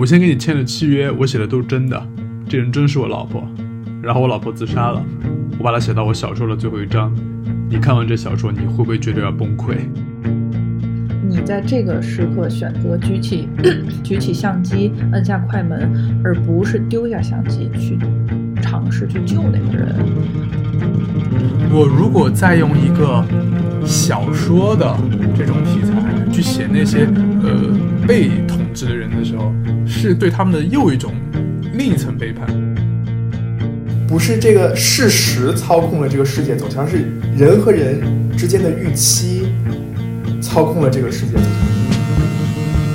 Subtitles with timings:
[0.00, 2.02] 我先给你签了契约，我写的都是真的，
[2.48, 3.46] 这人真是我老婆。
[4.00, 5.04] 然后我老婆自杀了，
[5.58, 7.14] 我把它写到我小说的最后一章。
[7.68, 9.74] 你看完这小说，你会不会觉得要崩溃？
[11.28, 13.46] 你在这个时刻选择举起
[14.02, 17.98] 举起相机，摁下快门，而不是丢下相机去
[18.62, 19.94] 尝试去救那个人。
[21.70, 23.22] 我如果再用一个
[23.84, 24.96] 小说的
[25.36, 25.92] 这种题材
[26.32, 27.06] 去写那些
[27.42, 27.76] 呃
[28.08, 29.52] 被统治的人的时候，
[30.00, 31.12] 是对他们的又一种
[31.74, 32.48] 另一层背叛。
[34.08, 37.04] 不是这个事实操控了这个世界走向，是
[37.36, 38.00] 人和人
[38.34, 39.52] 之间的预期
[40.40, 41.50] 操控了这个世界走向。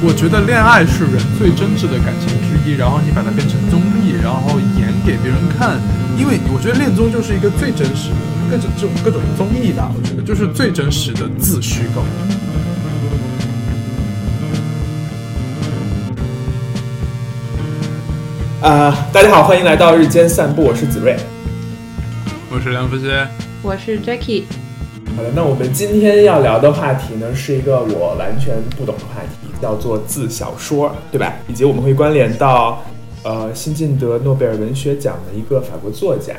[0.01, 5.79] 我觉得恋爱是人最真挚的感情之一，然后你把它变成综艺，然后演给别人看，
[6.17, 8.17] 因为我觉得恋综就是一个最真实的
[8.49, 12.03] 各种这种各种综艺吧，我觉得就是最真实的自虚构。
[18.65, 21.15] 啊、大家好，欢迎来到日间散步，我是子睿。
[22.51, 23.27] 我是梁福歇，
[23.61, 24.45] 我是 Jackie，
[25.15, 31.31] 好的，那我们今天要聊的话题呢，是一个我完全不懂的话题，叫做自小说，对吧？
[31.47, 32.83] 以及我们会关联到，
[33.23, 36.33] 呃，新晋得诺贝尔文学奖的一个法国作家。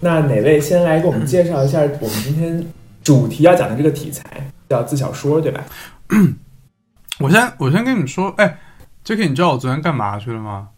[0.00, 2.66] 那哪位先来给我们介绍一下我们今天
[3.04, 5.62] 主题要讲的这个题材，叫自小说，对吧？
[7.20, 8.58] 我先我先跟你们说，哎
[9.04, 10.68] ，Jacky，你知道我昨天干嘛去了吗？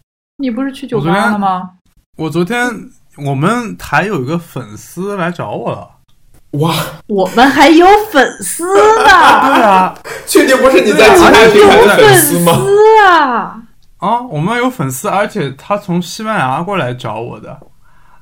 [0.42, 1.70] 你不是去酒吧了吗？
[2.16, 2.68] 我昨天
[3.24, 5.88] 我们台有一个粉丝来找我了。
[6.58, 6.74] 哇，
[7.06, 8.64] 我们还有粉丝
[9.04, 9.94] 呢， 对啊，
[10.26, 12.52] 确定不是你在其他平台的有粉丝吗？
[12.54, 13.62] 丝啊！
[13.98, 17.56] 啊，我们有粉丝，而且他从西班牙过来找我的，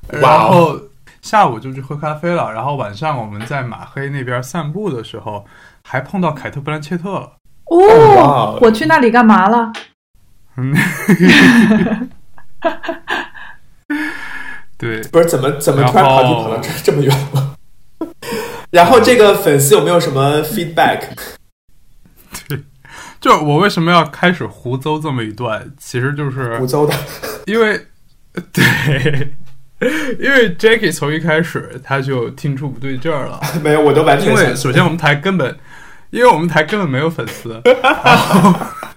[0.07, 0.79] 然哦后
[1.23, 5.43] 下午就去喝咖啡了，然后晚上我们在马黑那边散步的时候，
[5.83, 7.31] 还碰到凯特·布兰切特了。
[7.65, 9.73] 哦，我去那里干嘛了？
[10.57, 10.75] 嗯，
[14.77, 17.55] 对， 不是怎么怎么突然跑题跑到这 这么远了？
[18.71, 21.09] 然后这个粉丝有没有什么 feedback？
[22.47, 22.63] 对
[23.19, 26.93] 就我为什么要开始胡诌这么一段，其实就是胡诌的，
[27.45, 27.85] 因为
[28.51, 29.33] 对，
[30.19, 33.39] 因为 Jackie 从一开始他就听出不对劲儿了。
[33.61, 34.55] 没有，我都完全因为。
[34.55, 35.55] 首先我们台根本，
[36.09, 38.53] 因为我们台根本没有粉丝，然后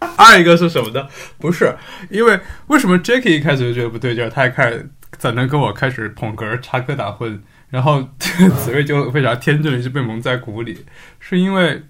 [0.16, 1.06] 二一个是什么呢？
[1.38, 1.74] 不是，
[2.10, 2.38] 因为
[2.68, 7.38] 为什么 Jacky 一开始就觉得不对劲儿，他还开始在那跟我开始捧哏插科打诨，
[7.70, 10.84] 然后子睿 就非常天真的就被蒙在鼓里，
[11.18, 11.82] 是因为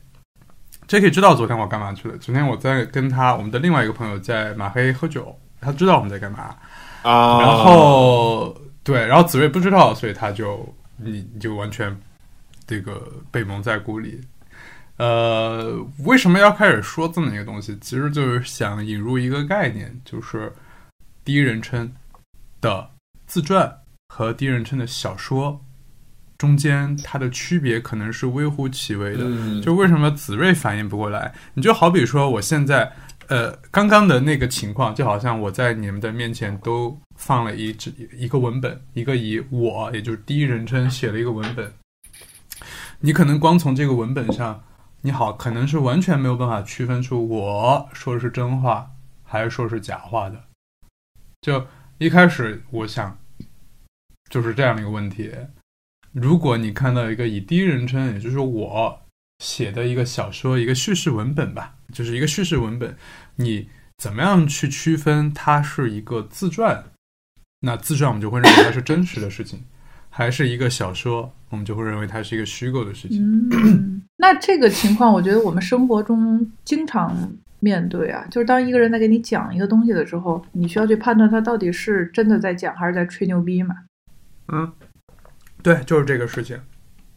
[0.89, 2.17] Jacky 知道昨天我干嘛去了。
[2.19, 6.55] 昨天我在跟他我们的另外一个朋友在马黑喝酒，他知道我们在干嘛，
[7.03, 11.97] 啊，然后对，然后子睿不知道，所以他就你你就完全
[12.67, 14.21] 这个被蒙在鼓里。
[14.97, 17.77] 呃，为什么要开始说这么一个东西？
[17.81, 20.53] 其实就是想引入一个概念，就是
[21.25, 21.93] 第一人称
[22.61, 22.91] 的
[23.27, 25.61] 自传和第一人称的小说
[26.39, 29.25] 中间它的区别可能是微乎其微的。
[29.25, 31.35] 嗯，就为什么子睿反应不过来？
[31.55, 32.93] 你就好比说，我现在
[33.27, 41.73] 呃刚刚的那个情况，就好像我在你们的面前都放了一只一个文本，一个以我也就是第一人称写了一个文本，
[43.01, 44.63] 你可能光从这个文本上，
[45.07, 48.93] 你好可能是完全没有办法区分出我说的是真话
[49.23, 50.45] 还是说是假话的。
[51.43, 51.67] 就
[51.99, 53.19] 一开始我想
[54.31, 55.31] 就是这样的一个问题。
[56.13, 59.03] 如果你看到一个以第一人称，也就是我
[59.41, 62.97] 写的一个小说，一个叙事文本吧，就是一个叙事文本，
[63.37, 66.83] 你怎么样去区分它是一个自传？
[67.61, 69.65] 那自传我们就会认为它是真实的事情，
[70.17, 73.21] 还是一个小说，我们就会认为它是一个虚构的事情。
[73.51, 77.13] 嗯，那这个情况，我觉得我们生活中经常
[77.59, 83.75] 面对啊，就是当一个人在给你讲一个东西的时候，你需要去判断他到底是真的在讲还是在吹牛逼嘛。
[84.53, 84.73] 嗯，
[85.65, 86.57] 对，就是这个事情，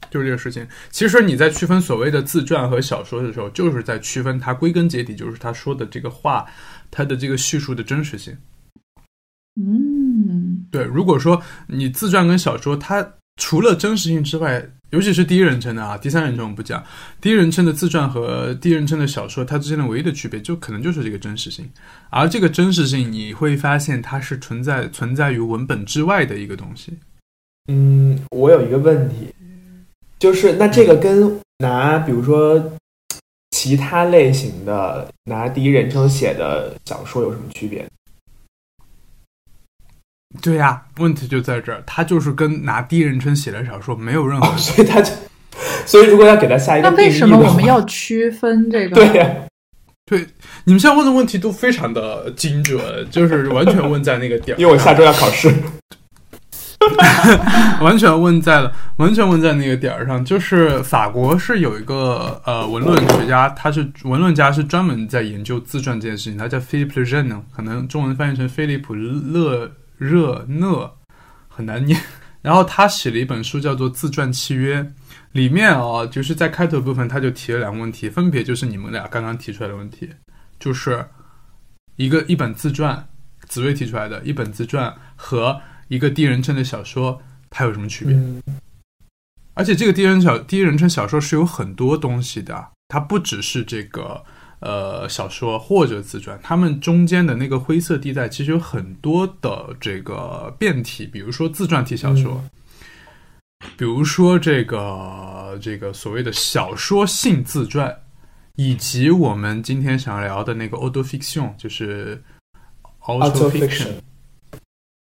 [0.09, 0.67] 就是这个事情。
[0.89, 6.47] 其实你在区分所谓的自传和小说的时候，就是在区分它归根结底就是他说的这个话，
[6.89, 8.35] 他的这个叙述的真实性。
[9.59, 16.83] 嗯，对，如果说你自传跟小说，它除了真实性之外，尤其是第一人称的啊，第三人称我们不讲，
[17.19, 21.67] 第一人称的自传和第一人称的小说，它之间的唯一的区别，就可能就是这个真实性。
[22.11, 26.93] 而这个真实性，你会发现它是存在存在于文本之外的一个东西。
[27.71, 29.33] 嗯，我有一个问题，
[30.19, 32.71] 就是那这个跟拿比如说
[33.49, 37.83] 其他类型的拿第一人称写的小说有什么区别？
[40.41, 45.11] 对呀、问题就在这儿，他就是跟拿第一人称写的小说没有任何哦，所以他就，
[45.85, 48.95] 所以如果要给他下一个那定义的话，为什么我们要区分这个？
[48.95, 49.27] 对呀、
[50.05, 50.25] 对，
[50.65, 52.79] 你们现在问的问题都非常的精准，
[53.09, 55.51] 就是完全问在那个点儿， 因为我下周要考试。
[57.81, 60.23] 完全问在了，完全问在那个点儿上。
[60.23, 66.37] 就是法国是有一个呃文论学家，他是文论家，是专门在研究自传这件事情。
[66.37, 70.97] 他叫 Philippe Jeune，可能中文翻译成菲利普勒热讷，
[71.47, 71.99] 很难念。
[72.41, 74.81] 然后他写了一本书，叫做《自传契约》，
[75.31, 80.09] 里面啊，就是在开头部分他就提了两个问题，分别就是你们俩刚刚提出来的问题，
[80.59, 81.07] 就是
[81.95, 83.09] 一个一本自传，
[83.47, 85.61] 紫薇提出来的一本自传和。
[85.89, 88.13] 一个第一人称的小说，它有什么区别？
[89.53, 94.25] 而且这个第一人小第一人称小说是有很多东西的，它不只是这个
[94.59, 102.43] 呃小说或者自传，他们中间的那个灰色地带其实有很多的这个变体，比如说自传体小说，
[103.77, 107.95] 比如说这个这个所谓的小说性自传，
[108.55, 112.23] 以及我们今天想聊的那个 auto fiction，就是
[113.01, 113.93] auto fiction。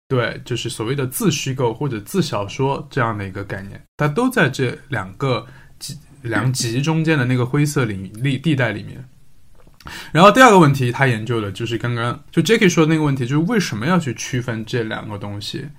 [0.07, 5.47] 对，就是所谓的自虚构或者自小说这样的一个概念，它都在这两个
[5.80, 9.01] 极两极中间的那个灰色领地地带里面。
[10.12, 15.69] 然后第二个问题，他研究的就是刚刚就 Jackie 说的那个问题，就是为什么要去区分这两个东西？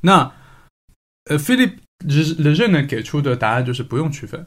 [0.00, 0.32] 那
[1.26, 1.72] 呃，Philip
[2.06, 4.46] Le Jeune 给出的答案就是不用区分。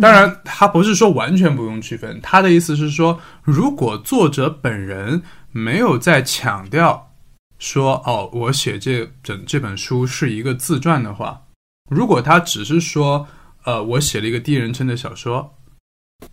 [0.00, 5.22] 当然，他不是说完全不用区分，他的意思是说，如果作者本人。
[5.54, 7.12] 没有在强调
[7.58, 11.42] 说哦，我写这整这本书是一个自传的话，
[11.90, 13.28] 如果他只是说
[13.64, 15.58] 呃，我写了一个第一人称的小说，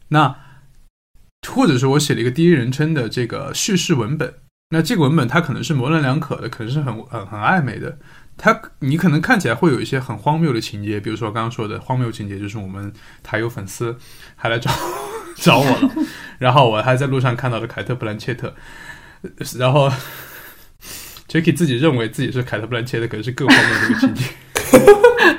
[0.10, 0.36] 那
[1.48, 4.34] 或者是我写了一个第一人称的这个叙事文本，
[4.70, 7.98] 那这个文本它可能是模棱两可的，可能是很很很暧昧的，
[8.38, 12.92] 它你可能看起来会有一些很荒谬的情节，比如说刚刚说的荒谬情节，就是我们
[13.24, 13.98] 台有粉丝
[14.36, 14.70] 还来找
[15.36, 15.92] 找我了，
[16.38, 18.54] 然后我还在路上看到了凯特·布兰切特。
[19.58, 19.92] 然后
[21.28, 24.24] ，Jacky 自己认为自己是凯特·布兰切特，可能是更荒谬的一个情节。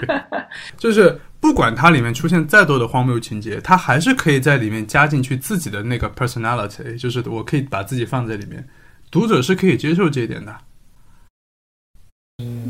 [0.77, 8.69] 就是不管它里面出现再多的荒谬情节，它还是可以在里面加进去自己的那个 personality，就是我可以把自己放在里面，
[9.11, 10.57] 读者是可以接受这一点的。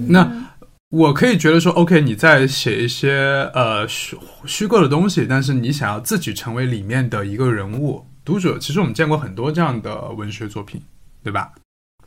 [0.09, 0.49] 那
[0.91, 10.81] 我可以觉得说，OK，你在写一些呃虚虚构的东西，但是你想要自己成为里面的一个人物，读者其实我们见过很多这样的文学作品。
[11.23, 11.53] 对吧？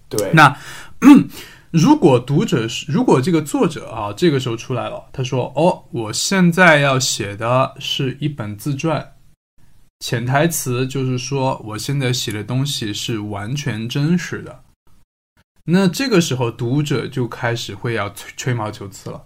[0.10, 0.32] 对。
[0.34, 0.58] 那
[1.74, 9.16] 如果读者是，如果这个作者啊，这个时候出来了，他说：“哦，我现在要写的是一本自传，
[10.00, 14.64] 潜台词就是说，我现在写的东西是完全真实的。”
[15.66, 19.26] 那这个时候，读者就开始会要吹吹毛求疵了，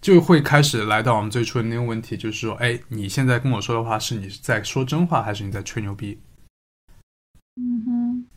[0.00, 6.18] 就会开始来到我们最初的那个问题，就是说：“哎，你现在跟我说的话，是你在说真话，还是你在吹牛逼？”
[7.60, 8.27] 嗯哼。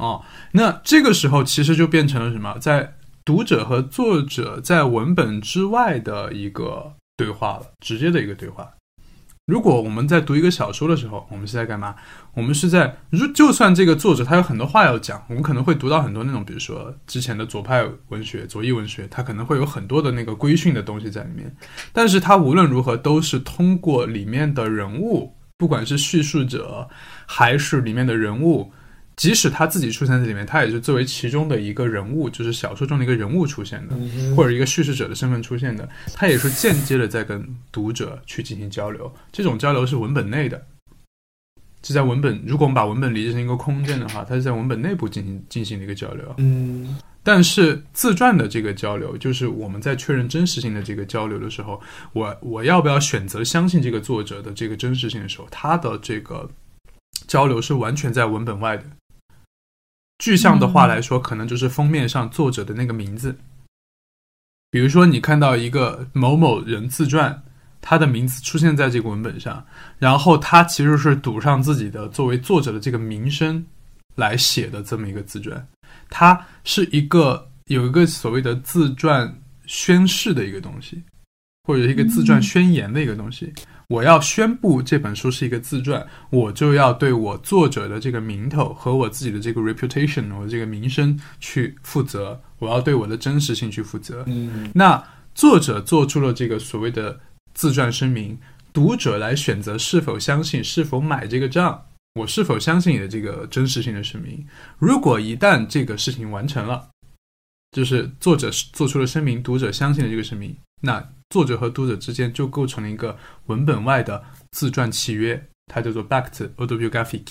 [0.00, 2.56] 哦，那这个时候其实就变成了什么？
[2.58, 8.70] 在读者和作者在文本之外的一个对话了，直接的一个对话。
[9.46, 11.96] 如果我们在读一个小说的时候，我们是在干嘛？
[12.34, 21.54] 我们是在，如就算这个作者他有很多话要讲，我们可能会读到很多那种，比如说之前的左派文学、左翼文学，它可能会有很多的那个规训的东西在里面。
[21.92, 26.88] 但是它无论如何都是通过里面的人物，不管是叙述者
[27.26, 28.72] 还是里面的人物。
[29.20, 33.94] 即使他自己出现在里面，他也是作为其中的一个人物，就是小说中的一个人物出现的，
[34.34, 39.12] 或者一个叙事者的身份出现的，他也是间接的在跟读者去进行交流。
[39.30, 40.64] 这种交流是文本内的，
[41.82, 42.42] 是在文本。
[42.46, 46.34] 如果我们把文本理解成一个空间的话，它是在文本内部进行进行的一个交流。
[46.38, 51.78] 嗯，但是自传的这个交流，就是我们在确认真实性的这个交流的时候，
[52.14, 56.50] 我我要不要选择相信这个作者的这个真实性的时候，他的这个
[57.26, 58.84] 交流是完全在文本外的。
[60.20, 63.36] 具象的话来说，可能就是封面上作者的那个名字。
[64.70, 67.42] 比如说，你看到一个某某人自传，
[67.80, 69.66] 他的名字出现在这个文本上，
[69.98, 73.64] 然后他其实是赌上自己的作为作者的这个名声
[74.14, 75.66] 来写的这么一个自传。
[76.10, 81.02] 它是一个有一个所谓的自传宣誓的一个东西，
[81.64, 83.52] 或者一个自传宣言的一个东西。
[83.90, 92.40] 我要宣布这本书是一个自传，我就要对我作者的这个名头和我自己的这个 reputation，我的这个名声去负责。
[92.60, 94.22] 我要对我的真实性去负责。
[94.28, 95.02] 嗯，那
[95.34, 97.18] 作者做出了这个所谓的
[97.52, 98.38] 自传声明，
[98.72, 101.86] 读者来选择是否相信，是否买这个账。
[102.14, 104.46] 我是否相信你的这个真实性的声明？
[104.78, 106.88] 如果一旦这个事情完成了，
[107.72, 111.04] 就是作者做出了声明，读者相信了这个声明，那。
[111.30, 115.40] 作者和读者之间就构成了一个文本外的自传契约，
[115.72, 117.24] 它叫做 Backed Autobiographic，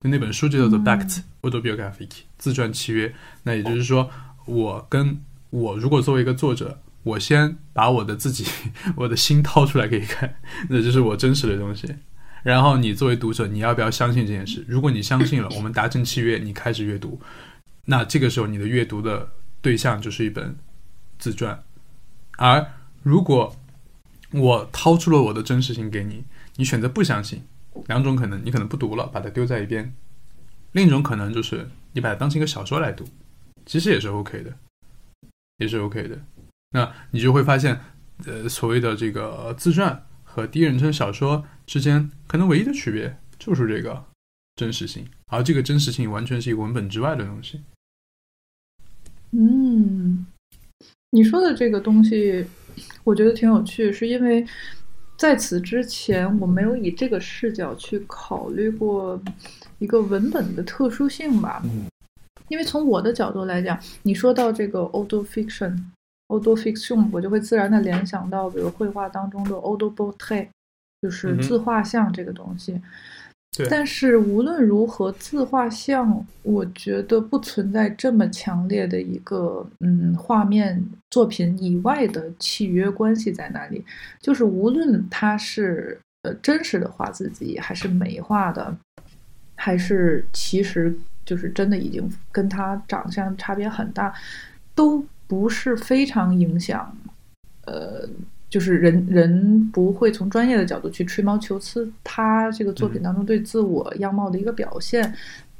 [0.00, 3.14] 就那本书就叫做 Backed Autobiographic 自传契约。
[3.42, 4.10] 那也就是说，
[4.46, 8.46] 我跟我如果作为一个作者，我先把我的自己
[8.96, 10.34] 我的心掏出来给你看，
[10.70, 11.94] 那就是我真实的东西。
[12.42, 14.64] 然后你作为读者，你要不要相信这件事？
[14.66, 17.20] 如果你相信了，我们达成契约，你开始阅读，
[17.84, 19.30] 那这个时候你的阅读的
[19.60, 20.56] 对象就是一本
[21.18, 21.62] 自传。
[22.38, 22.66] 而
[23.02, 23.56] 如果
[24.32, 26.24] 我掏出了我的真实性给你，
[26.56, 27.42] 你选择不相信，
[27.86, 29.92] 两种可能，你可能不读了，把它丢在一边；
[30.72, 33.04] 另一种可能就是你把它当成一个小说来读，
[33.66, 34.56] 其实也是 OK 的，
[35.58, 36.20] 也是 OK 的。
[36.70, 37.80] 那你就会发现，
[38.24, 44.06] 呃，所谓的这个自传和第一人称小说之间，可能唯一的区别就是这个
[44.56, 47.60] 真实性，而这个真实性完全是一个文本之外的东西。
[49.32, 50.26] 嗯，
[51.10, 52.46] 你说的这个东西，
[53.04, 54.46] 我觉得挺有趣，是因为
[55.16, 59.20] 在此之前我没有以这个视角去考虑过
[59.78, 61.60] 一个文本的特殊性吧。
[61.64, 61.86] 嗯，
[62.48, 65.76] 因为从我的角度来讲，你说到这个 auto fiction。
[66.28, 70.48] auto fiction，我就会自然的联想到，比如绘画当中的 auto portrait，
[71.02, 72.80] 就是自画像这个东西。
[73.68, 83.84] 但是无论如何，自画像，我觉得不存在这么强烈的一个嗯画面作品以外的契约关系在那里。
[84.20, 88.76] 就是无论他是呃真实的画自己，还是美化的，
[89.54, 90.94] 还是其实
[91.24, 94.14] 就是真的已经跟他长相差别很大，
[94.74, 95.04] 都。
[95.28, 96.94] 不是非常影响，
[97.64, 98.06] 呃，
[98.52, 105.10] 就是人人不会从专业的角度去吹毛求疵他这个作品当中对自我样貌的一个表现，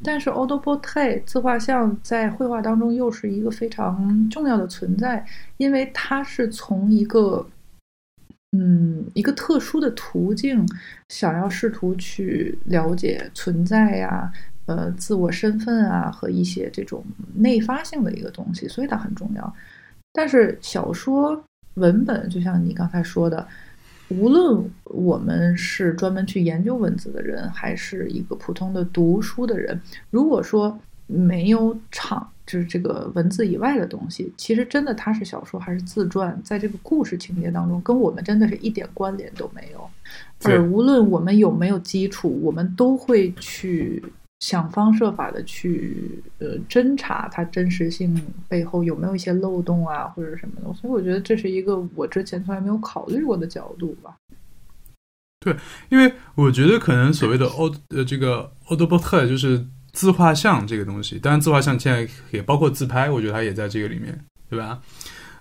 [0.02, 5.24] 但是 auto portrait 自画像在绘画当中又是一个非常重要的存在，
[5.56, 7.46] 因为它是从一个
[8.52, 10.62] 嗯一个特殊的途径
[11.08, 14.30] 想要试图去了解存在呀。
[14.66, 19.54] 呃，自我身份啊，和一些这种内发性的一个东西，所以它很重要。
[20.12, 21.42] 但是小说
[21.74, 23.46] 文本，就像你刚才说的，
[24.08, 39.88] 无论我们是专门去研究文字的人，还是一个普通的读书的人，如果说没有场，就是这个文字以外的东西，其实真的它是小说还是自传，在这个故事情节当中，跟我们真的是一点关联都没有。
[40.44, 44.02] 而无论我们有没有基础，我们都会去。
[44.42, 54.16] 想方设法的去呃侦查它真实性背后有没有一些漏洞啊或者什么的，所以我觉得这是一个我之前从来没有考虑过的角度吧。
[55.38, 55.54] 对，
[55.90, 64.80] 因为我觉得可能所谓的欧呃这个奥德波特就是自画像这个东西，当然自画像现在也包括自拍，我觉得它也在这个里面，对吧？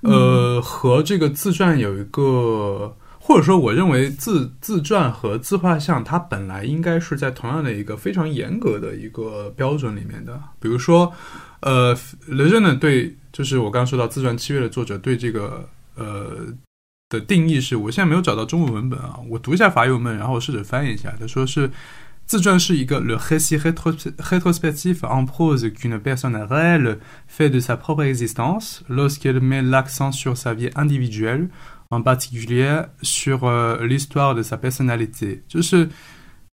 [0.03, 2.96] 呃，和这个自传有一个。
[3.24, 10.42] 或者说，我认为自自传和自画像，它本来应该是在同样的一个非常严格的一个标准里面的。
[10.60, 11.13] 比如说，
[11.60, 16.48] 呃，雷震呢对，就是我刚刚说到自传七月的作者对这个呃
[17.10, 21.13] 的定义是，我现在没有找到中文文本啊，我读一下法语文本，然后我试着翻译一下。
[21.20, 21.70] 他说是
[22.25, 26.98] 自传是一个 le récit rétrospectif en prose qu'une personne réelle
[27.28, 31.50] fait de sa propre existence lorsqu'elle met l'accent sur sa vie individuelle.
[31.91, 33.38] En particulier sur
[33.81, 35.89] l'histoire de sa personnalité，就是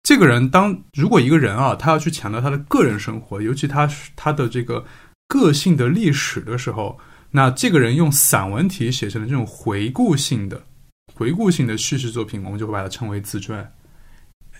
[0.01, 4.85] 这个人当如果一个人啊，他要去强调他的个人生活，尤其他他的这个
[5.27, 6.97] 个性的历史的时候，
[7.31, 10.63] 那这个人用散文体写成的这种回顾性的
[11.13, 13.69] 回顾性的叙事作品，我们就会把它称为自传。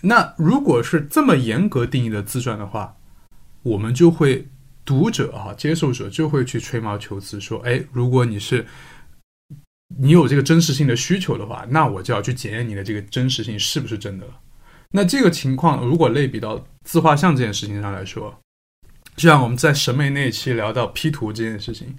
[0.02, 2.94] 那如果是这么严格定义的自传的话，
[3.62, 4.46] 我们就会
[4.84, 8.66] 读者啊，接受者就会去吹毛求疵，说，哎，如果你是。
[9.88, 14.32] 你有这个真实性的需求的话，那我就要去检验你的这个真实性是不是真的了。
[14.90, 18.40] 那这个情况如果类比到自画像这件事情上来说，
[19.14, 21.96] 就像我们在审美那一期聊到 P 图这件事情，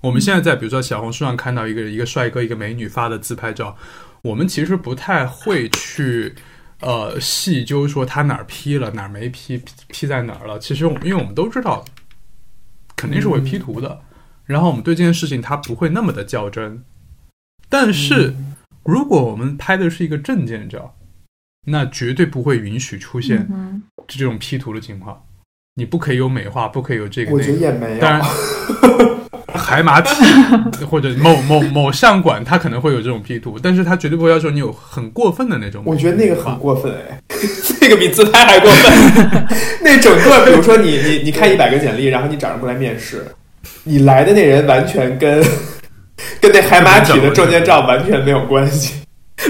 [0.00, 3.76] 我们现在在比如说小红书上看到一个一个帅哥一个美女发的自拍照，
[4.22, 6.34] 我们其实不太会去
[6.80, 10.58] 呃细究说他哪儿 P 了哪儿没 P，P 在哪儿了。
[10.58, 11.84] 其实因为我们都知道
[12.96, 14.02] 肯定是会 P 图的，
[14.44, 16.84] 然后我们对这件事情他不会那么的较真。
[17.68, 18.34] 但是，
[18.84, 20.96] 如果我们拍的是一个证件照，
[21.66, 23.46] 那绝对不会允许出现
[24.06, 25.24] 这种 P 图的情况。
[25.74, 27.32] 你不可以有美化，不可以有这个。
[27.32, 28.00] 我觉得也没有。
[28.00, 28.22] 当然，
[29.54, 30.10] 海马体
[30.84, 35.82] 或者某某某相馆，它可能会有这种 P 图，但是它绝对不会要求你有很过分的那种。
[35.86, 37.20] 我觉得那个很过分哎，
[37.82, 39.46] 那个比自拍还过分。
[39.84, 43.24] 那整个，比如说你你你看一百个简历，然后你找人过来面试，
[43.84, 45.44] 你来的那人完全跟。
[46.40, 48.94] 跟那海马体的 证件照完全没有关系，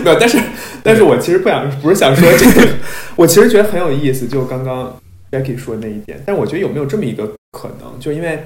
[0.05, 0.17] 没有。
[0.19, 0.39] 但是，
[0.83, 2.69] 但是我其实不想，不是想说这个，
[3.17, 4.97] 我其实觉得很有意思，就刚刚
[5.31, 6.23] Jackie 说的那一点。
[6.27, 8.43] 但我觉得有没有这么一个可能，就因为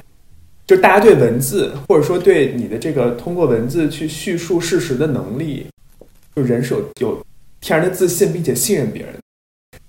[0.67, 5.67] 就大家对文字，或者说对你的这个通过文字去叙述事实的能力，
[6.37, 7.27] 就人是有有
[7.61, 9.15] 天然的自信，并且信任别人。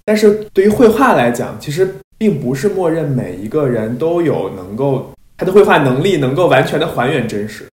[0.05, 7.65] 但是对于绘画来讲，其实并不是默认每一个人都有能够他的绘画能力能够完全的还原真实。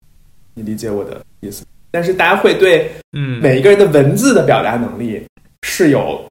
[0.59, 1.65] 你理解我的意思？
[1.93, 3.41] 但是大家会对嗯。
[3.41, 5.25] 每一个人的文字的表达能力
[5.63, 6.29] 是有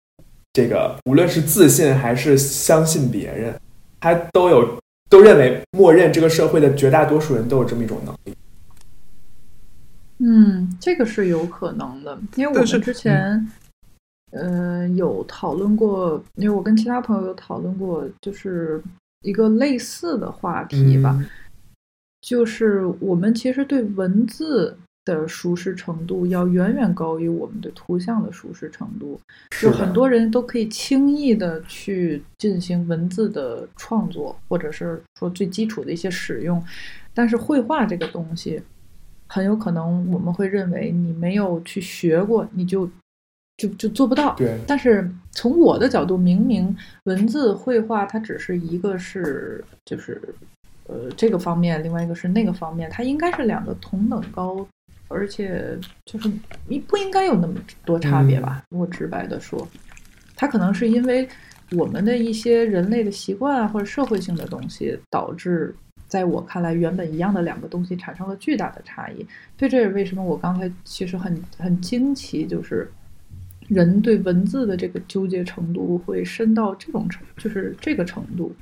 [0.52, 3.58] 这个，无论是自信还是相信别人，
[4.02, 4.78] 他都有
[5.10, 8.34] 都认为默认这个社会的绝大多数人都有这么一种能力。
[10.20, 13.48] 嗯，这个是有可能的，因为我是们之前，
[14.32, 18.82] 呃，有讨论过，因为我跟其他朋友有讨论过，就是
[19.22, 21.24] 一个类似的话题吧，
[22.28, 29.18] 就是我们其实对文字的舒适程度要远远高于我们对图像的舒适程度，
[29.62, 36.62] 就很多人都可以轻易的去进行文字的创作，或者是说最基础的一些使用，
[37.14, 38.62] 但是绘画这个东西，
[39.28, 42.86] 很有可能我们会认为你没有去学过，你就
[43.56, 44.36] 就就做不到。
[44.36, 50.22] 对，但是从我的角度，明明文字绘画它只是一个是就是
[50.88, 54.66] 呃这个方面，另外一个是那个方面，它应该是两个同等高，
[55.08, 56.32] 而且就是
[56.68, 58.64] 你不应该有那么多差别吧？
[58.70, 59.68] 如果直白的说，
[60.36, 61.28] 它可能是因为
[61.72, 65.76] 我们的一些人类的习惯啊，或者社会性的东西，导致
[66.08, 69.26] 在我看来原本一样的两个东西产生了巨大的差异。
[69.58, 72.90] 对，这也是为什么我刚才其实很很惊奇，就是
[73.68, 78.56] 人对文字的这个纠结程度会深到这种程，就是这个程度。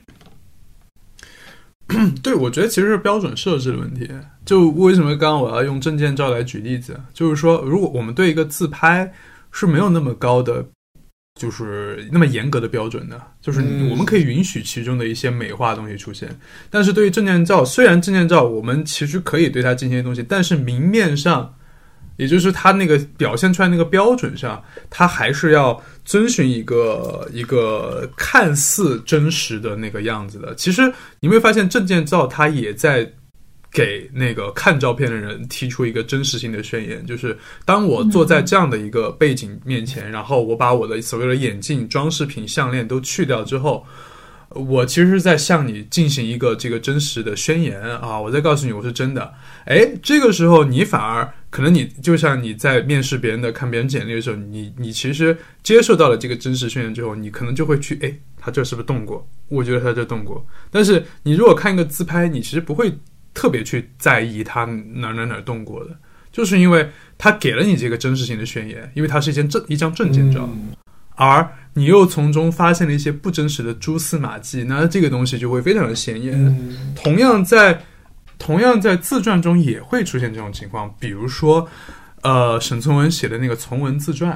[2.24, 4.10] 对，我觉得其实是标准设置的问题。
[4.46, 9.14] 就为什么刚刚我要用证件照来举例子，就是说，如果我们对一个自拍
[9.52, 10.66] 是没有那么高的，
[11.40, 16.30] 就是那么严格的标准的，就是嗯我们可以允许其中的一些美化东西出现。
[16.70, 21.54] 但是对于证件照，虽然证件照我们其实可以对它进行一些东西，但是明面上。
[22.18, 30.56] 也就是他那个表现出来那个标准上，他还是要遵循一个一个看似真实的那个样子的。
[30.56, 30.82] 其实
[31.20, 33.12] 你会发现，证件照它也在
[33.72, 43.86] 给那个看照片的人提出一个真实性的宣言，就是当我坐在这样的一个背景面前，然后我把我的所谓的眼镜、装饰品、项链都去掉之后。
[44.56, 48.20] 我其实是在向你进行一个这个真实的宣言啊！
[48.20, 49.34] 我在告诉你我是真的。
[49.66, 59.28] 哎，这个时候你反而可能你就像你在面试别人的、看别人简历的时候，你你其实接受到了这个真实宣言之后，你可能就会去哎，他这是不是动过？
[59.50, 60.46] 我觉得他这动过。
[60.72, 62.98] 但是你如果看一个自拍，你其实不会
[63.34, 65.92] 特别去在意他哪哪哪动过的，
[66.32, 70.50] 就是因为他给了你这个真实性的宣言，因为它是一件证一张证件照。
[70.50, 70.72] 嗯
[71.18, 76.34] 而你又从中发现了一些不真实的蛛丝马迹，那这个东西就会非常的显眼。
[76.34, 77.80] 嗯同样在
[78.40, 81.68] 同样在自传中也会出现这种情况，比如说，
[82.22, 84.32] 呃，沈从文写的那个《从文自传》，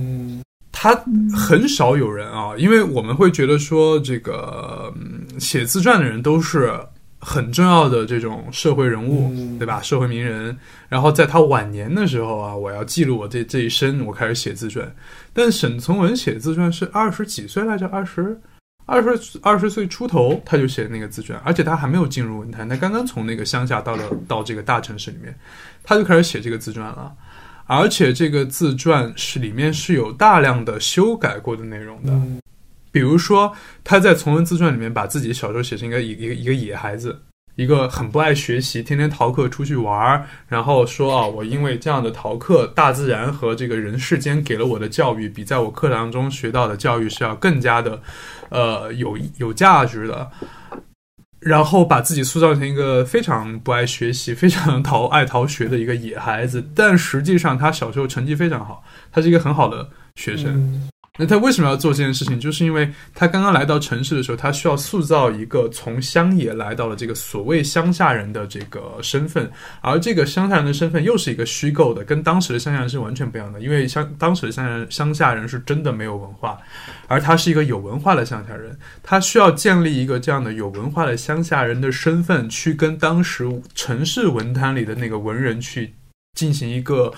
[0.00, 0.94] 嗯他
[1.34, 6.72] 很少有人啊，因为我们会觉得说，这个、嗯、写自传的人都是
[7.18, 9.82] 很重要的这种社会人物，嗯对吧？
[9.82, 10.56] 社会名人。
[10.88, 14.88] 然后在他晚年的时候啊，我要记录我这这一生，我开始写自传。
[15.32, 18.40] 但沈从文写自传是二十几岁来着，二十。
[18.90, 25.38] 二十二十岁出头，他就写那个自传，而且他还没有进入文坛，他刚刚从那个乡下到了到这个大城市里面，
[25.82, 27.14] 他就开始写这个自传了。
[27.66, 32.40] 而且这个自传是里面是有大量的修改过的内容的，嗯
[32.90, 37.20] 比如说他在《从文自传》里面把自己小时候写成一个一个一个野孩子，
[37.58, 48.00] 一个很不爱学习，天天逃课出去玩儿，然后说啊，我因为这样的逃课，大自然和这个人世间给了我的教育，比在我课堂中学到的教育是要更加的，
[48.50, 50.30] 呃，有有价值的。
[51.40, 60.88] 然后把自己塑造成一个非常不爱学习、非常 逃爱逃学的一个野孩子，但实际上他小时候成绩非常好，他是一个很好的学生。
[61.18, 62.38] 那他为什么要做这件事情？
[62.38, 69.50] 就是因为他刚刚来到城市的时候，他需要塑造一个从乡野来到了这个所谓乡下人的这个身份，
[69.80, 73.60] 而这个乡下人的身份又是一个虚构的，跟当时的乡下人是完全不一样的。
[73.60, 76.56] 因为乡当时的乡下人乡下人是真的没有文化，
[77.08, 85.92] 而他是一个有文化的乡下人，他需要建立一个这样的有文化的乡下人的身份，去跟当时城市文坛里的那个文人去
[86.34, 87.12] 进行一个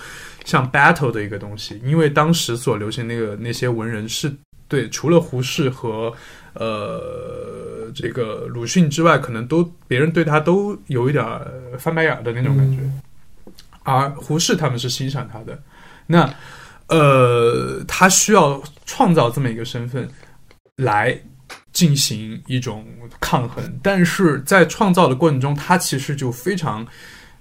[0.45, 4.31] 像 battle 的一个东西，因为当时所流行那个那些文人是
[4.67, 6.13] 对除了胡适和
[6.53, 12.79] 呃这个鲁迅之外，可能都别人对他都有一点儿翻白眼儿的那种感觉，
[13.83, 15.61] 而胡适他们是欣赏他的。
[16.07, 16.33] 那
[16.87, 20.07] 呃，他需要创造这么一个身份
[20.75, 21.17] 来
[21.71, 22.85] 进行一种
[23.21, 26.85] 抗衡，但是在创造的过程中，他其实就非常，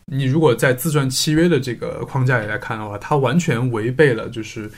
[0.06, 4.70] 你如果在自传契约的这个框架里来看的话，它完全违背了，就是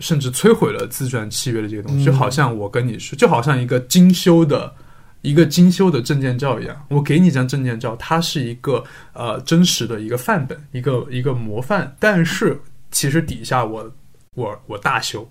[0.00, 4.74] 甚至摧毁了自传契约的这个东西，就好像我跟你说，就好像一个精修的。
[5.22, 12.56] 一个精修的证件照一样，我给你一张证件照，它是一个呃真实的一个范本，一个一个模范，但是
[12.92, 13.92] 其实底下我
[14.36, 15.28] 我我大修，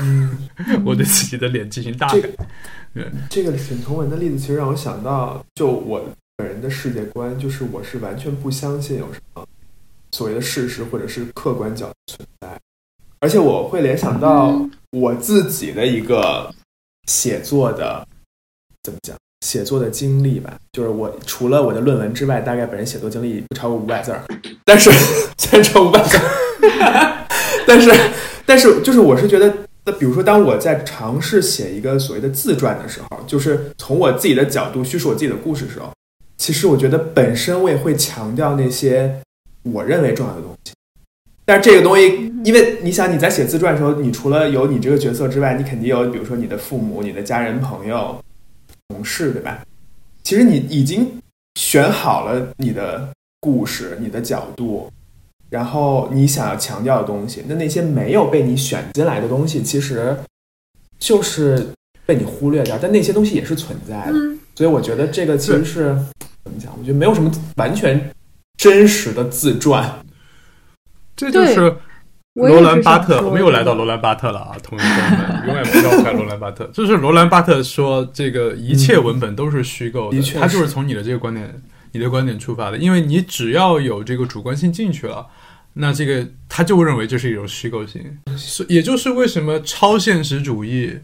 [0.00, 0.46] 嗯，
[0.84, 2.20] 我对自己的脸进行大改。
[2.92, 6.04] 对，这个沈从文的例子其实让我想到，就我
[6.36, 9.46] 本人的世界观，就是我是完全不相信有什么
[10.12, 12.60] 所谓的事实或者是客观角度存在，
[13.20, 16.52] 而且我会联想到我自己的一个
[17.06, 18.06] 写作的
[18.82, 19.16] 怎么讲？
[19.44, 24.24] 写作的经历吧，就是我除了我的论文之外，大概本人写作经历不超过五百字儿，
[24.64, 24.88] 但是
[25.36, 26.16] 虽然超五百字，
[27.66, 27.90] 但是
[28.46, 29.52] 但是就是我是觉得，
[29.84, 35.92] 那比如说当我在尝试写一个所谓的自传的时候，就是从我自己的角度叙述我自己的故事的时候，
[36.42, 39.14] 其实我觉得本身我也会强调那些
[39.62, 40.72] 我认为重要的东西，
[41.44, 48.18] 但是这个东西，因为你想你在写自传的时候，你除了有你这个角色之外，你肯定有比如说你的父母、你的家人、朋友。
[48.88, 49.64] 同事对吧？
[50.24, 51.08] 其实你已经
[51.54, 54.90] 选好了你的故事、你的角度，
[55.48, 57.44] 然后你想要强调的东西。
[57.46, 60.16] 那那些没有被你选进来的东西，其实
[60.98, 61.68] 就是
[62.04, 62.76] 被你忽略掉。
[62.82, 64.12] 但那些东西也是存在的。
[64.56, 65.96] 所以我觉得这个其实是
[66.44, 66.72] 怎么讲？
[66.78, 68.12] 我觉得没有什么完全
[68.56, 70.04] 真实的自传。
[71.16, 71.76] 这就是。
[72.34, 74.56] 罗兰巴特，我们又来到罗兰巴特了啊！
[74.62, 76.64] 同学们，永远不要看罗兰巴特。
[76.72, 82.78] 就是罗兰巴特说，这个一切文本都是虚构的，他就是从你的这个观点、你的观点出发的。
[82.78, 85.26] 因为你只要有这个主观性进去了，
[85.74, 88.02] 那这个他就会认为这是一种虚构性。
[88.34, 91.00] 是，也就是为什么超现实主义，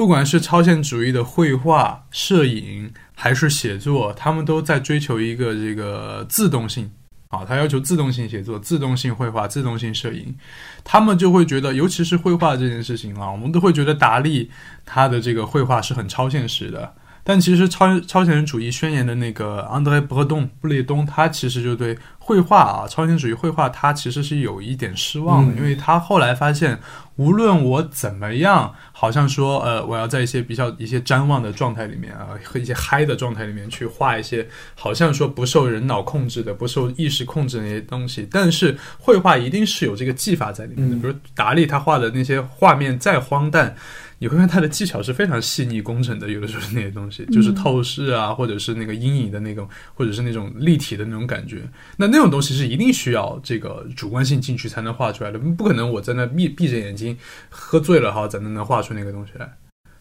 [0.00, 6.90] 不管是超现实主义的绘画、摄影还是写作，他们都在追求一个这个自动性。
[7.28, 10.34] 啊，他要求自动性写作、自动性绘画、自动性摄影，
[10.82, 14.50] 他们就会觉得，尤其是绘画这件事情啊，我们都会觉得达利
[14.86, 16.94] 他的这个绘画是很超现实的。
[17.22, 26.78] 但其实超超现实主义宣言的那个安德烈·布东布列东，他其实就对绘画啊，超现实主义绘画，他其实是有一点失望的，因为他后来发现，
[27.16, 43.76] 无论我怎么样，好像说呃，我要在一些比较一些瞻望的状态里面啊，和一些嗨的状态里面去画一些，好像说不受人脑控制的、不受意识控制的那些东西，但是绘画一定是有这个技法在里面的，比如达利他画的那些画面再荒诞。
[44.22, 51.62] 你会看他的技巧是非常细腻工整的，有的时候那些东西，就是透视啊，或者是那个阴影的那种，或者是那种立体的那种感觉。
[51.96, 57.16] 那那种东西是一定需要这个主观性进去才能画出来的，不可能我在那闭闭着眼睛
[57.48, 59.50] 喝醉了哈，才能能画出那个东西来。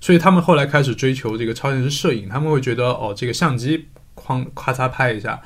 [0.01, 3.85] 所以他们后来开始追求这个超现实摄影，他们会觉得哦，这个相机
[4.17, 5.39] 哐咔嚓拍一下，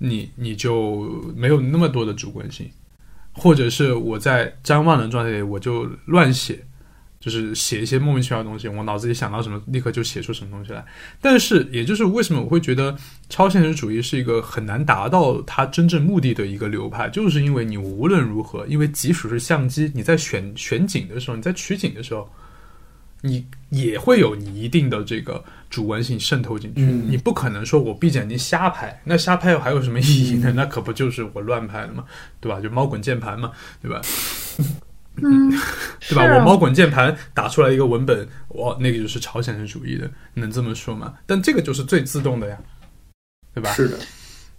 [0.00, 2.70] 你你就没有那么多的主观性，
[3.32, 6.62] 或者是我在张望的状态里我就乱写。
[7.22, 10.84] 就是写一些莫名其妙的东西，我脑子里想到什么，立刻就写出什么东西来。
[11.20, 12.96] 但是，也就是为什么我会觉得
[13.28, 22.28] 超现实主义是一个很难达到它真正目的的一个流派，就是因为你无论如何，因为即使是相机，你在选选景的时候，你在取景的时候，
[23.20, 26.82] 你也会有你一定的这个主观性渗透进去。
[26.82, 30.52] 你不可能说我闭着眼睛瞎拍，那瞎拍还有什么意义呢？
[30.56, 32.04] 那可不就是我乱拍的嘛，
[32.40, 32.60] 对吧？
[32.60, 34.00] 就猫滚键盘嘛，对吧？
[35.16, 35.50] 嗯，
[36.08, 36.24] 对吧？
[36.36, 41.14] 我猫滚键盘打出来一个文本，哇，那个就是朝鲜人主义的，能这么说吗？
[41.26, 42.58] 但这个就是最自动的呀，
[43.54, 43.70] 对吧？
[43.70, 43.96] 是的。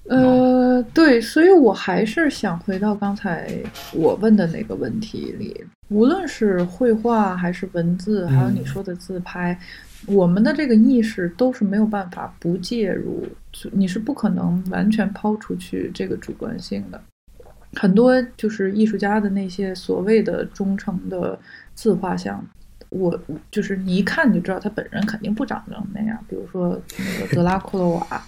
[0.09, 3.49] 呃，对，所以我还是想回到刚才
[3.93, 9.57] 我问的那个问题里，无论是绘画还是文字，还有你说的自拍，
[10.05, 13.25] 我们的这个意识都是没有办法不介入，
[13.71, 17.01] 你是不可能完全抛出去这个主观性的。
[17.75, 21.37] 很多就是艺术家的那些所谓的忠诚的
[21.73, 22.45] 自画像，
[22.89, 26.17] 我就是你一看就知道他本人肯定不长成那样。
[26.29, 28.23] 比如说那个德拉 库洛瓦，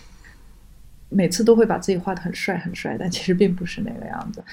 [1.09, 4.43] 每次都会把自己画的很帅很帅，但其实并不是那个样子。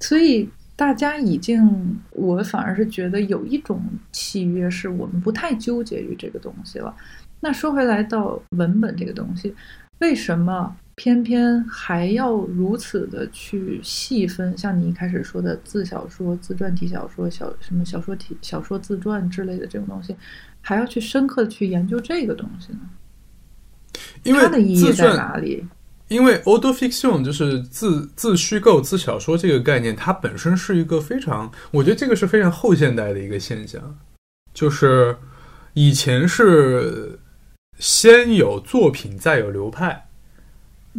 [0.00, 6.94] 所以大家已经，我反而是觉得有一种契约，是我们不太纠结于这个东西了。
[7.40, 9.54] 那说回来到文本这个东西，
[9.98, 10.76] 为什么？
[11.00, 20.14] 偏偏还要如此的去细分，像你一开始说的自小说、自传体小说、小什么小说体小说自传之类的这种东西，
[20.60, 22.80] 还要去深刻的去研究这个东西呢？
[24.24, 25.64] 因为它的意义在哪里？
[26.08, 33.96] 因为 auto fiction 就是自自虚构、自小说这个概念，它本身是一个非常，我觉得这个是非常后现代的一个现象，
[34.52, 35.16] 就是
[35.72, 37.18] 以前是
[37.78, 40.08] 先有作品，再有流派。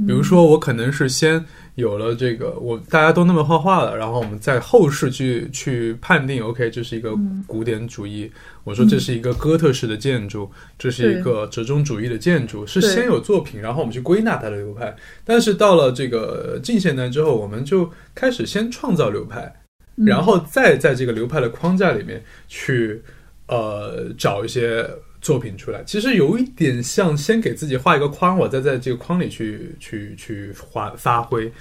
[0.08, 1.44] 比如说，我可能是先
[1.76, 7.14] 有了这个，我大家都那么画画了，然后我们在后世去去判定，OK，这是一个
[7.46, 8.32] 古典主义。
[8.64, 10.50] 我说这是一个哥特式的建筑，
[10.80, 14.96] 这是一个折中主义的建筑，是先有作品，然后我们去归纳它的流派。
[15.26, 19.54] 但是到了这个近现代之后，我们就开始先创造流派，
[19.96, 23.02] 然后再在这个流派的框架里面去
[23.48, 24.90] 呃找一些。
[25.22, 31.52] 作品出来，其实有一点像先给自己画一个框，我再在这个框里去去去发发挥。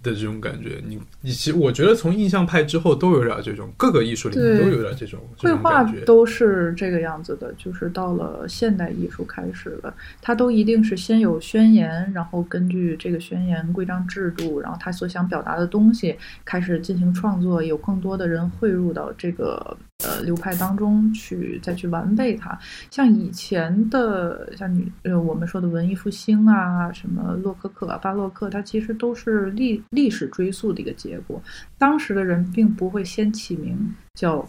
[0.00, 22.58] 的这种感觉，你你其实我觉得从印象派之后都有点这种，各个艺术里面都有点这种绘画都是这个样子的，就是到了现代艺术开始了，它都一定是先有宣言，然后根据这个宣言规章制度，然后他所想表达的东西开始进行创作，有更多的人汇入到这个呃流派当中去，再去完备它。
[22.90, 29.82] 像以前的像你呃我们说的文艺复兴啊，什么洛可可、巴洛克，它其实都是历。
[29.90, 31.42] 历史追溯的一个结果，
[31.76, 33.76] 当时的人并不会先起名
[34.14, 34.46] 叫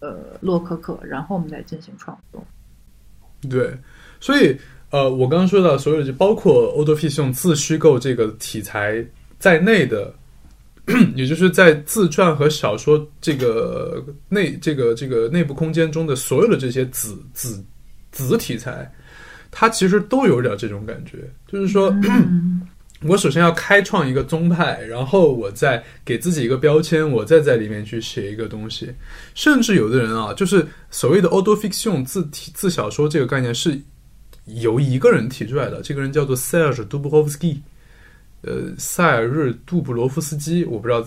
[0.00, 2.42] 呃洛可可，然后我们再进行创作。
[3.50, 3.76] 对，
[4.20, 4.56] 所以
[4.90, 9.04] 呃，我刚刚说到所有就，包括 auto fiction 自虚构这个题材
[9.38, 10.14] 在内的，
[11.14, 17.64] 也就是在自传和小说这个内这个这个内部空间中的所有的这些子子
[18.12, 18.90] 子题材，
[19.50, 21.94] 它其实都有点这种感觉，就是说。
[23.02, 28.90] 我首先要开创一个宗派，然后我再给自己一个标签，我再在里面去写一个东西。
[29.34, 33.78] 甚至有的人啊，就是所谓的 auto fiction 自体自小说这个概念是
[34.46, 35.82] 由一个人提出来的。
[35.82, 37.60] 这个人叫做塞尔日·杜布罗夫斯基，
[38.46, 41.04] 呃，塞尔日·杜布罗夫斯基，我不知道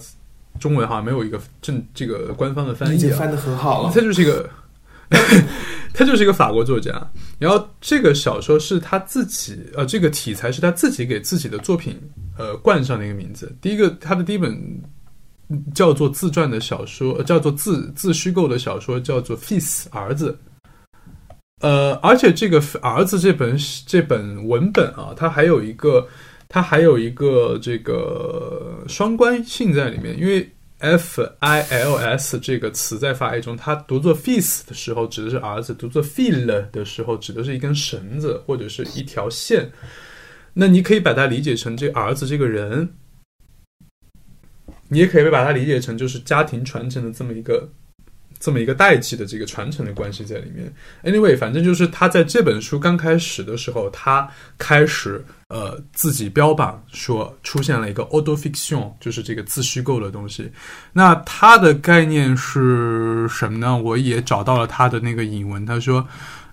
[0.59, 3.91] 中文好像没有一个正这个官方的翻译，已经翻的很好了。
[3.93, 4.49] 他就是一个。
[5.91, 6.93] 他就是一个法国作家，
[7.39, 11.99] 然后这个小说是他自己，呃，这个题材是他自己给自己的作品，
[12.37, 13.51] 呃，冠上的一个名字。
[13.59, 14.55] 第一个，他的第一本
[15.73, 20.37] 叫做自传的小说，叫做自自虚构的小说，叫做《Fils 儿子》。
[21.61, 26.07] 呃，而且这个儿子这本这本文本啊，它还有一个，
[26.49, 30.47] 它还有一个这个双关性在里面，因为。
[30.81, 39.69] f i l s 这个词在法语中，它读作 fils 的时候指的是儿子，读作 fil 的时候指的是一根绳子或者是一条线。
[40.53, 42.93] 那你可以把它理解成这儿子这个人，
[44.87, 47.67] 你也可以把它理解成就是家庭传承的这么一个。
[48.39, 50.73] 这么一个代际的这个传承的关系在里面。
[51.03, 60.49] Anyway，反正就是他在这本书刚开始的时候，他开始呃自己标榜说出现了一个 auto fiction，就是这个自虚构的东西。
[60.93, 63.77] 那他的概念是什么呢？
[63.77, 66.07] 我也找到了他的那个引文，他说，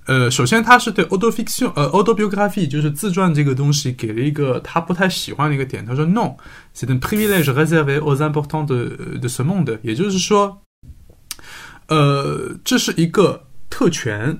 [0.06, 5.86] 呃，首先他是对 auto fiction，呃，autobiography，就是自传这个东西给了一个他不太喜欢的一个点。
[5.86, 9.78] 他说，No，c'est un privilège réservé aux importants de de ce monde。
[9.82, 10.62] 也就是说。
[11.88, 14.38] 呃，这是一个特权，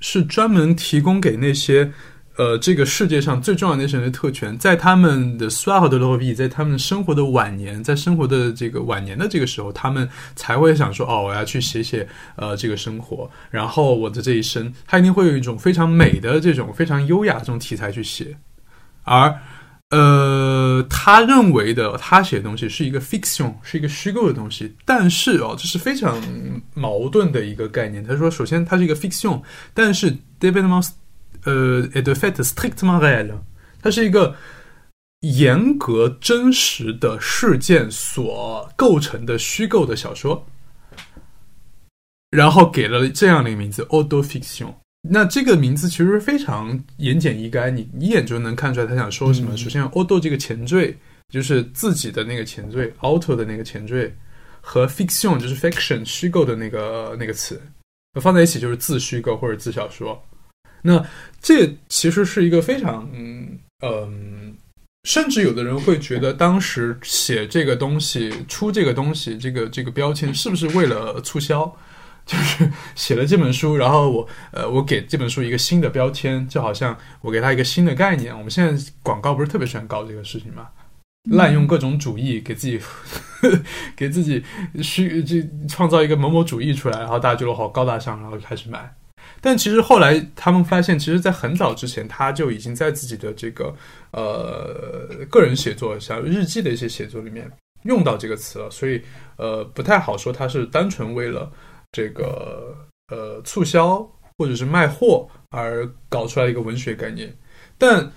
[0.00, 1.92] 是专门提供给那些
[2.36, 18.36] 呃这个世界上最重要的那些人的特权，在他们的 s w a h 的 l o b 在他们生活的晚年，在生活的这个晚年的这个时候，他们才会想说，哦，我要去写写呃这个生活，然后我的这一生，他一定会有一种非常美的这种非常优雅的这种题材去写，
[19.04, 19.34] 而。
[19.90, 24.76] 呃，他认为的他写的东西是一个 fiction，是一个虚构的东西。
[24.84, 26.20] 但是哦，这是非常
[26.74, 28.04] 矛盾的一个概念。
[28.04, 29.40] 他说，首先它是一个 fiction，
[29.72, 30.90] 但是 David Moss，
[31.44, 33.38] 呃，est de fait strictement réel，
[33.80, 34.36] 它是一个
[35.20, 40.46] 严格真实的事件所构成的虚构的小说。
[42.30, 44.74] 然后给了这样的一个名字，auto fiction。
[45.02, 49.56] 那这个名字其实非常言简意赅，你一眼就能看出来他想说什么。
[49.56, 50.96] 首先，auto 这个前缀
[51.28, 54.12] 就是自己的那个前缀，auto 的那个前缀
[54.60, 57.60] 和 fiction 就是 fiction 虚构的那个那个词
[58.20, 60.20] 放在一起就是自虚构或者自小说。
[60.82, 61.04] 那
[61.40, 64.56] 这其实是一个非常嗯嗯，
[65.04, 71.72] 甚至有的人会觉得当时写这个东西出这个东西这个这个标签是不是为了促销？
[72.28, 78.36] 就是写了这本书，然后我呃，我给这本书一个新的标签，就好像我给他一个新的概念。
[78.36, 80.68] 我们现在广告不是特别喜欢搞这个事情嘛？
[81.30, 82.78] 滥用各种主义，给自己
[83.96, 84.44] 给自己
[84.82, 88.94] 虚这创造一个某某主义出来，然后大家觉得好高大上，然后就开始买。
[89.40, 93.74] 但其实后来他们发现，其实，在很早之前，他就已经在自己的这个
[94.10, 97.50] 呃个人写作，像日记的一些写作里面
[97.84, 99.00] 用到这个词了，所以
[99.36, 101.50] 呃不太好说他是单纯为了
[101.92, 102.76] 这个
[103.08, 103.98] 呃促销
[104.36, 107.36] 或者是卖货而搞出来一个文学概念，
[107.76, 108.10] 但。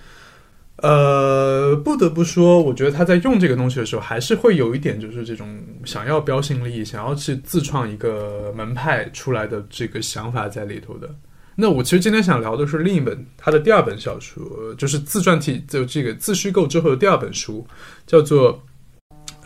[0.78, 5.48] 呃，不得不说，我觉得他在用这个东西的时候，还是会有一点，就是这种
[5.86, 11.08] 想要标新立异，想要去自创一个门派出来的这个想法在里头的。
[11.54, 17.68] 那我其实今天想聊的是另一本他的第二本小说，就是自传体，就这个自虚构之后的第二本书，
[18.08, 18.64] 叫做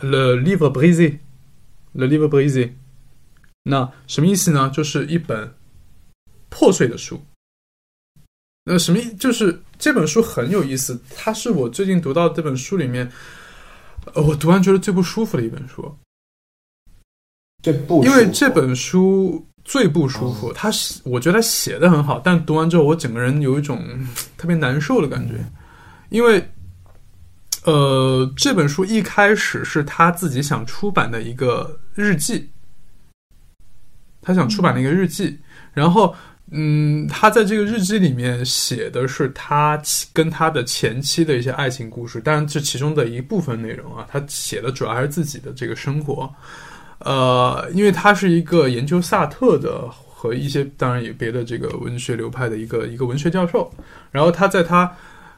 [0.06, 1.10] 《Le Livre Brisé》，
[1.92, 2.68] 《Le Livre Brisé》。
[3.68, 4.70] 那什么意思呢？
[4.70, 5.52] 就是一本
[6.48, 7.20] 破碎的书。
[8.64, 9.12] 那什么意？
[9.14, 13.10] 就是这本书很有意思，它是我最近读到这本书里面，
[14.14, 15.92] 呃，我读完觉得最不舒服的一本书。
[17.62, 20.70] 最不，因为这本书最不舒服，它
[21.02, 23.84] 我觉得他写的很好，但读完之后我整个人有一种
[24.36, 25.44] 特别难受的感觉，
[26.10, 26.48] 因为，
[27.64, 32.48] 呃，这本书一开始是他自己想出版的一个日记，
[34.26, 35.38] 他想出版那个日记，
[35.72, 36.12] 然后。
[36.52, 39.76] 嗯，他在这个日记里面写的是他
[40.12, 46.32] 跟他的前妻的一些爱情故事，当然这其中的一部分内容啊，他写的主要还是自己的这个生活。
[47.00, 53.68] 呃，因为他是一个研究萨特的和一些当然也别的这个文学流派的一个一个文学教授，
[54.12, 54.88] 然后他在他。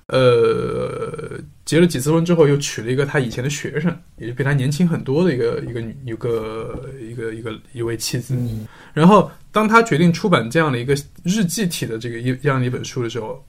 [0.09, 8.35] 呃，结了几次婚之后，又娶了一个他以前的学生，也就比他年轻很多的一个一个女，一个一个一个一位妻子。
[8.95, 10.95] 然后，当他决定出版这样的一个
[11.25, 13.45] 日记体的这个一这样的一本书的时候，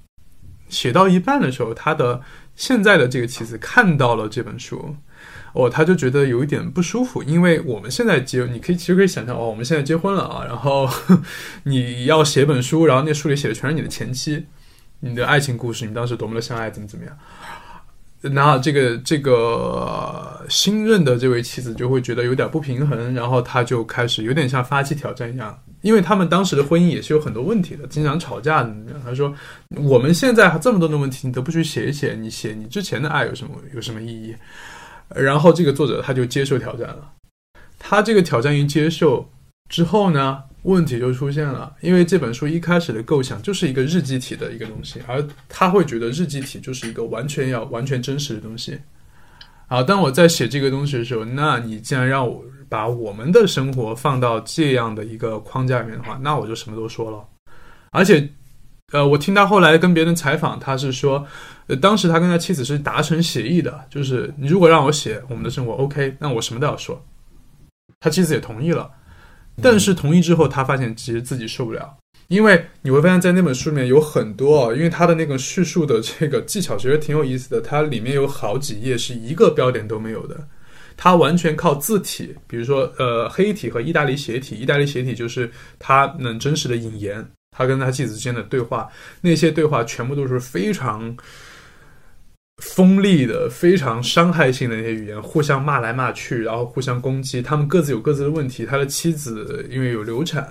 [0.67, 2.19] 写到一半的时候，他的
[2.57, 4.93] 现在的这个妻子看到了这本书，
[5.53, 10.89] 哦，他就觉得有一点不舒服，因为我们现在结，你可以其实可以想象，哦，我们现在结婚了啊，然后
[11.63, 14.45] 你要写本书，然后那书里写的全是你的前妻。
[14.99, 17.17] 你的爱情故事，你当时多么的相爱，怎么怎么样？
[18.21, 28.99] 那这个这个新任的这位妻子就会觉得有点不平衡，然后他就开始有点像发起挑战一样，因为他们当时的婚姻也是有很多问题的，经常吵架怎么样？
[29.05, 29.33] 他说
[29.77, 34.35] ：“我们现在这么多的问题，你都不去写一写，你写你之前的爱有什么有什么意义？”
[35.15, 37.13] 然后这个作者他就接受挑战了，
[37.79, 39.29] 他这个挑战一接受
[39.69, 40.43] 之后呢？
[40.63, 48.77] 问题就出现了，因为这本书一开始的构想就是一个日记体的一个东西，而他会觉得日记体就是一个完全要完全真实的东西。
[49.67, 57.23] 好，当我在写这个东西的时候，那你既然让我把我们的生活放到这样的一个框架里面的话，那我就什么都说了。
[57.91, 58.29] 而且，
[58.91, 61.25] 呃，我听他后来跟别人采访，他是说，
[61.67, 66.99] 呃，当时他跟他妻子是达成协议的，就是你如果让我写我们的生活，OK，那我什么都要说。
[67.99, 68.89] 他妻子也同意了。
[69.61, 80.47] 但是同意之后，他发现其实自己受不了，因为你会发现在那本书里面有很多啊，因为他的那个叙述的这个技巧其实挺有意思的，它里面有好几页是一个标点都没有的，
[80.95, 88.87] 他完全靠字体，比如说呃黑体和意大利斜体，意大利斜体就是他能真实的引言，他跟他妻子之间的对话，
[89.21, 91.15] 那些对话全部都是非常。
[92.59, 97.41] 锋利的、非常伤害性的那些语言，互相骂来骂去，然后互相攻击。
[97.41, 98.65] 他们各自有各自的问题。
[98.65, 100.47] 他的妻子因为有流产，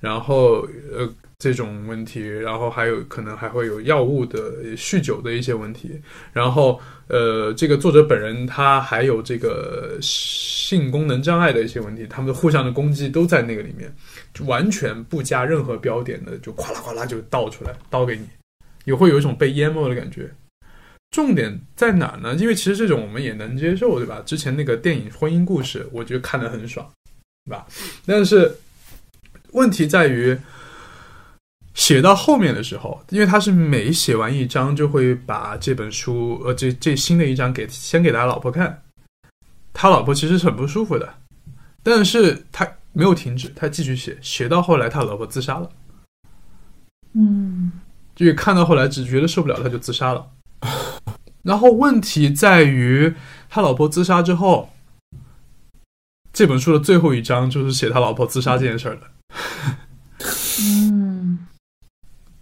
[0.00, 6.00] 然后呃这种问题，然后还有可能还会有药物的酗酒的一些问题。
[6.32, 12.06] 然后呃，这个作者本人他还有这个性功能障碍的一些问题。
[12.08, 13.94] 他们的互相的攻击都在那个里面，
[14.34, 18.26] 就完全不加任何标点的，就哗啦哗啦就倒出来，倒给你，
[18.84, 20.28] 也会有一种被淹没的感觉。
[21.10, 22.34] 重点在哪呢？
[22.34, 24.22] 因为其实这种我们也能接受，对吧？
[24.26, 26.86] 之前那个电影《婚姻故事》，我觉得看得很爽，
[27.46, 27.66] 对吧？
[28.04, 28.54] 但是
[29.52, 30.36] 问题在于
[31.74, 38.82] 写到后面的时候，因为他是每写完一章就会把这本书，呃，这这新的一章给先给他老婆看，
[39.72, 41.14] 他老婆其实是很不舒服的，
[41.82, 45.70] 但是他没有停止，他继续写，写到后来他老婆自杀了，
[47.14, 47.72] 嗯，
[48.14, 50.26] 就看到后来只觉得受不了，他就自杀了。
[51.42, 53.14] 然后问题在于，
[53.48, 54.70] 他老婆自杀之后，
[56.32, 59.02] 这本书的最后一章就是写他老婆自杀这件事儿的。
[60.60, 61.46] 嗯，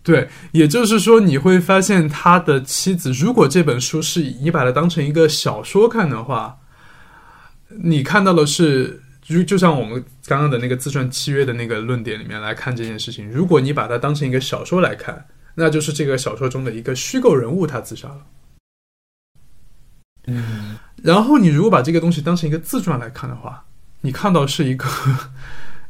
[0.03, 6.59] 对，也就是说，你会发现他的妻子，如果这本书是你把它当成一个小说看的话，
[7.68, 18.26] 你看到的是，就就像我们刚刚的那个自传契约的那个论点里面来看这件事情，如果你把它当成一个小说来看，那就是这个小说中的一个虚构人物他自杀了。
[20.26, 23.64] 嗯，然后你如果把这个东西当成一个自传来看的话，
[24.00, 24.86] 你看到是一个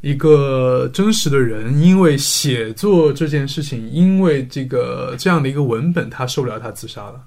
[0.01, 7.27] 一个真实的人，因为写作这件事情，因为这个这样的一个文本，他受不了，他自杀了。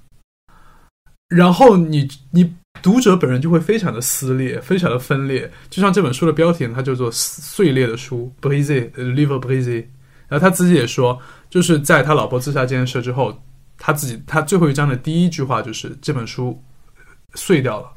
[1.29, 9.85] 然后你你读者本人就会非常的撕裂，非常的分裂，就像这本书的标题，它叫做《碎裂的书》（Brisé Livre Brisé）。
[10.27, 11.17] 然后他自己也说，
[11.49, 13.37] 就是在他老婆自杀这件事之后，
[13.77, 16.61] 他自己他最后一章的第一句话就是这本书
[17.35, 17.91] 碎掉了，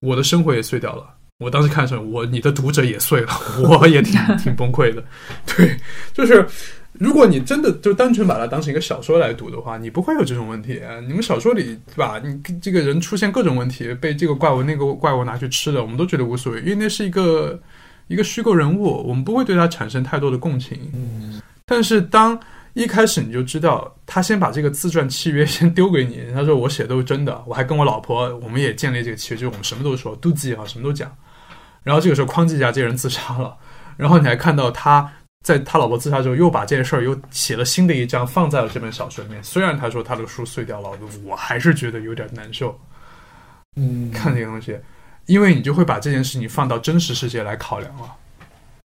[0.00, 1.14] 我的生活也碎掉了。
[1.38, 3.28] 我当时看的时候，我你的读者也碎了，
[3.62, 5.04] 我也挺 挺崩溃的。
[5.46, 5.76] 对，
[6.12, 6.44] 就是
[6.94, 10.82] 如果你真的就单纯把它当成一个小说来读的话，你不会有这种问题。
[11.06, 12.20] 你们小说里对吧？
[12.24, 17.60] 你这个人出现各种问题，被这个怪物那个怪物拿去吃了，我们都觉得无所谓，因为那是一个
[18.08, 20.76] 一个虚构人物，我们不会对他产生太多的共情。
[20.92, 22.40] 嗯，但是当
[22.72, 31.14] 一开始你就知道，他先把这个自传契约先丢给你，他说我写的都是真的，我还跟我老婆我们也建立这个契约，就是我们什么都说，都记啊，什么都讲。
[31.82, 33.56] 然后这个时候，匡季家这个人自杀了，
[33.96, 35.10] 然后你还看到他
[35.44, 39.42] 在他老婆自杀之后，又把这件事儿又写了新的一章，放在了这本小说里面。
[39.44, 40.90] 虽然他说他的书碎掉了，
[41.24, 42.78] 我还是觉得有点难受。
[43.76, 44.78] 嗯，看这个东西，
[45.26, 48.14] 因为你就会把这件事情放到真实世界来考量了。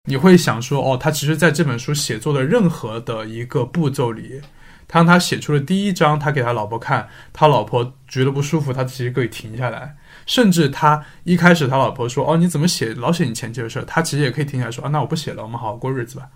[0.06, 4.42] 你会想说，哦，他其实在这本书写作的任何的一个步骤里，
[4.86, 9.96] 他让他写出了第一章，他给他老婆看，他老婆觉得不舒服，他其实可以停下来。
[10.26, 16.28] 甚至他一开始，他老婆说：“哦，你怎么写老写你前妻的事儿？”他其实也可以停下来说：“啊，那我不写了，我们好好过日子吧。”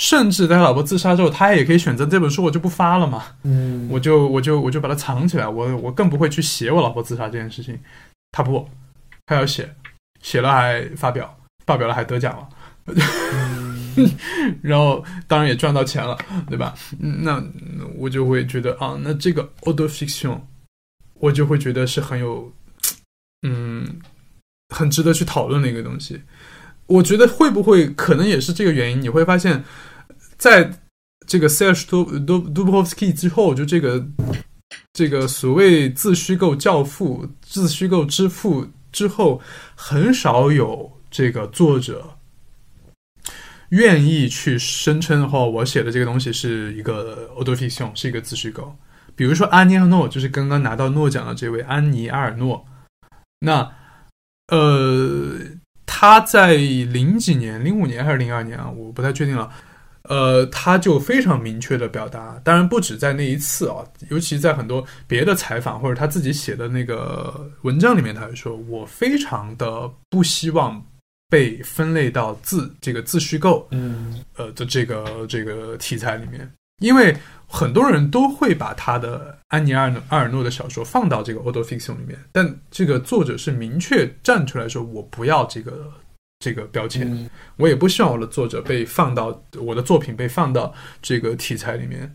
[0.00, 7.76] 甚至在他老婆自杀之后，他也可以选择这本书我就不发了嘛，嗯，我就我就我就把它藏起来，我我更不会去写我老婆自杀这件事情。
[8.30, 8.68] 他不，
[9.26, 9.74] 他要写，
[10.22, 12.48] 写了还发表，发表了还得奖了，
[14.62, 16.16] 然后当然也赚到钱了，
[16.48, 16.74] 对吧？
[16.98, 17.42] 那
[17.96, 20.38] 我就会觉得啊，那这个 auto fiction，
[21.14, 22.52] 我就会觉得是很有。
[23.42, 24.00] 嗯，
[24.74, 26.20] 很值得去讨论的一个东西。
[26.86, 29.00] 我觉得会不会可能也是这个原因？
[29.00, 29.62] 你会发现，
[30.36, 30.68] 在
[31.24, 34.04] 这个 Serge Dubrovsky 之后，就这个
[34.92, 39.40] 这个所谓自虚构教父、自虚构之父之后，
[39.76, 42.17] 很少有这个作者
[43.70, 48.74] 愿意去声称：“哦，我写的这个东西是一个 auto fiction，是一个自虚构。”
[49.14, 52.64] 比如说安妮尔诺，就是刚刚拿到诺奖的这位安妮阿尔诺。
[53.40, 53.70] 那，
[54.48, 55.38] 呃，
[55.86, 58.70] 他在零几年，零五年还是零二年啊？
[58.70, 59.50] 我不太确定了。
[60.04, 70.82] 呃，他就非常明确的表达，当然不止在那一次啊，尤其在很多别的采访或者他自己写的那个文章里面，他就说我非常的不希望
[71.28, 76.50] 被分类到自这个自虚构，嗯，呃的这个这个题材里面，
[76.80, 77.16] 因为。
[77.50, 85.90] 很多人都会把他的安妮尔阿尔诺的小说放到这个 auto fiction 里面，但这个作者是明确站出来说：“我不要这个
[86.40, 92.14] 这个标签，我也不希望我的作者被放到我的作品被放到这个题材里面。”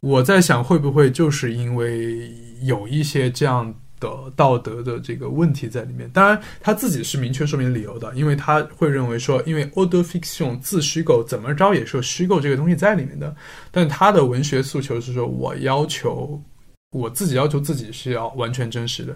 [0.00, 3.74] 我在想，会不会就是因为有一些这样。
[4.10, 13.34] 的道德的这个问题在里面，当然他自己是明确说明理由的，因为他会认为说，因为 auto fiction 自虚构怎么着也是有虚构这个东西在里面的，
[13.70, 16.42] 但他的文学诉求是说，我要求
[16.90, 19.14] 我自己要求自己是要完全真实的，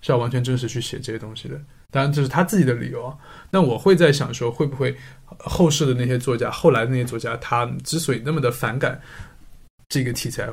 [0.00, 1.60] 是要完全真实去写这些东西的，
[1.90, 3.16] 当然这是他自己的理由啊。
[3.50, 4.96] 那我会在想说，会不会
[5.38, 9.00] 后世的那些作家，后来的那些作家，他之所以那么的反感
[9.88, 10.48] 这个题材。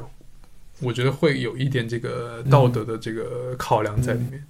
[0.82, 4.44] 我觉得会有一点这个道德的这个考量在里面。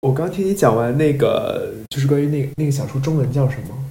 [0.00, 3.90] 我刚听你讲完那个，就是关于那个那个小说中文叫什么？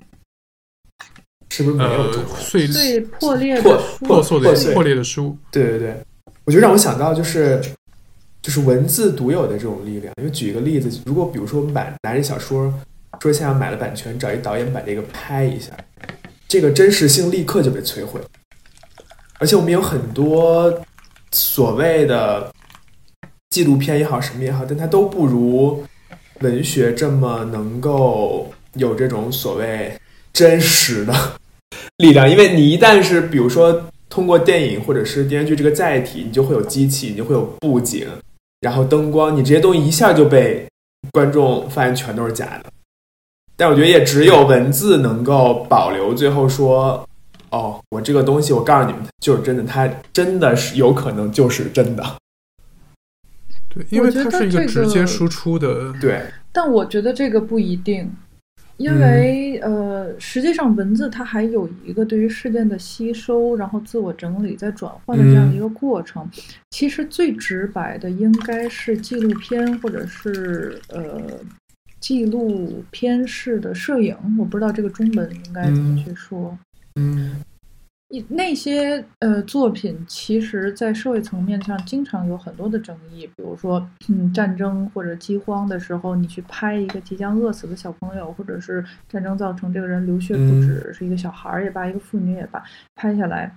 [1.50, 2.36] 是不是没有中文？
[2.38, 5.38] 碎最破裂破的破碎的破裂的书。
[5.52, 5.98] 对对对，
[6.46, 7.62] 我觉得让我想到就是
[8.42, 10.14] 就是文字独有的这种力量。
[10.18, 12.74] 因为举一个例子，如果比如说我们把拿着小说
[13.22, 15.72] 说现在买了版权，找一导演把这个拍一下，
[16.48, 18.22] 这个真实性立刻就被摧毁。
[19.40, 20.82] 而且我们有很多。
[21.38, 22.52] 所谓的
[23.52, 25.84] 纪录片也好，什么也好，但它都不如
[26.42, 29.96] 文学这么能够有这种所谓
[30.34, 31.14] 真实的
[31.98, 32.28] 力量。
[32.28, 38.08] 因为你一旦是比如说通过电影或者是电视剧这个载体，你就会有机器，你就会有布景，
[38.62, 40.68] 然后灯光，你这些东西一下就被
[41.12, 42.72] 观众发现全都是假的。
[43.56, 47.08] 但我觉得也只有文字能够保留，最后说。
[47.50, 52.04] 哦，我这个东西，我告诉你们，就是真的，它真的是有可能就是真的。
[53.70, 55.92] 对，因为它是一个直接输出的。
[56.00, 56.22] 对，
[56.52, 58.08] 但我觉得这个不一定，
[58.78, 66.24] 因为呃，实际上文字它还有一个对于事件的吸收，然后自我整理、再转换的这样的一个过程。
[66.70, 71.20] 其实最直白的应该是纪录片或者是呃
[72.00, 76.56] 纪录片式的摄影，我不知道这个中文应该怎么去说。
[76.96, 77.57] 嗯一
[78.30, 92.64] 那些呃作品，其实，在社会层面上经常有很多的争议，比如说，嗯，战争或者饥荒的时候，你去拍一个即将饿死的小朋友，或者是战争造成这个人流血不止，是一个小孩儿也罢，一个妇女也罢，
[92.96, 93.54] 拍下来，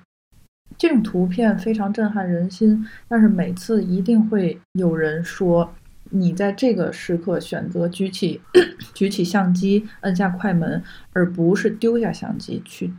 [0.76, 2.84] 这种图片非常震撼人心。
[3.06, 5.72] 但是每次一定会有人说，
[6.10, 8.40] 你在这个时刻选择举起
[8.92, 10.82] 举起相机，摁下快门，
[11.12, 12.92] 而不是丢下相机去。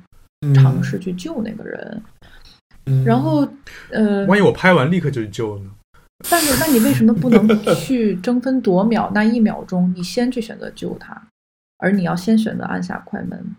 [0.56, 2.02] 尝试去救那个人，
[3.06, 3.48] 然后，
[3.92, 5.70] 呃，万一我拍完立刻就去救呢？
[6.30, 9.12] 但是，那你为什么不能去争分夺秒？
[9.14, 11.22] 那一秒钟，你先去选择救他，
[11.78, 13.56] 而你要先选择按下快门。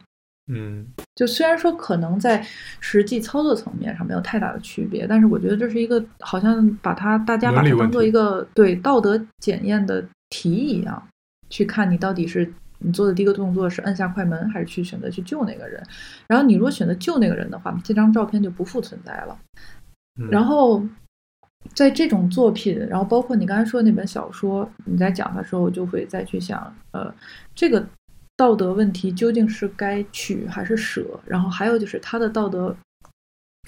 [0.52, 2.44] 嗯，就虽然说可能在
[2.80, 11.00] 实际操作层面上没有太大的区别，但是我觉得这是一个好像把它大家把它当做一个对道德检验的题一样，
[11.48, 12.52] 去看你到底是。
[12.84, 15.82] 你做的第一个动作是按下快门，还是去选择去救那个人？
[16.26, 19.38] 然后你如果选择救那个人的话，这张照片就不复存在了。
[20.30, 20.84] 然后
[21.74, 27.14] 在这种作品，然后包括你刚才说的那本小说，你在讲的时候，我就会再去想，呃，
[27.54, 27.86] 这个
[28.36, 31.20] 道德问题究竟是该取还是舍？
[31.24, 32.76] 然后还有就是他的道德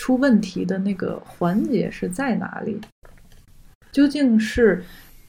[0.00, 2.80] 出问题的那个环节是在哪里？
[3.92, 4.84] 究竟是？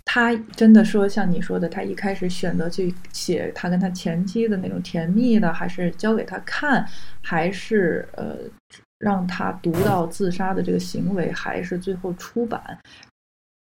[0.06, 6.88] 他真的说像你说的，他一开始选择去写他跟他前妻的那种甜蜜的，还是交给他看，
[7.22, 8.38] 还是呃
[8.99, 12.62] 让他读到自杀的这个行为，还是最后出版？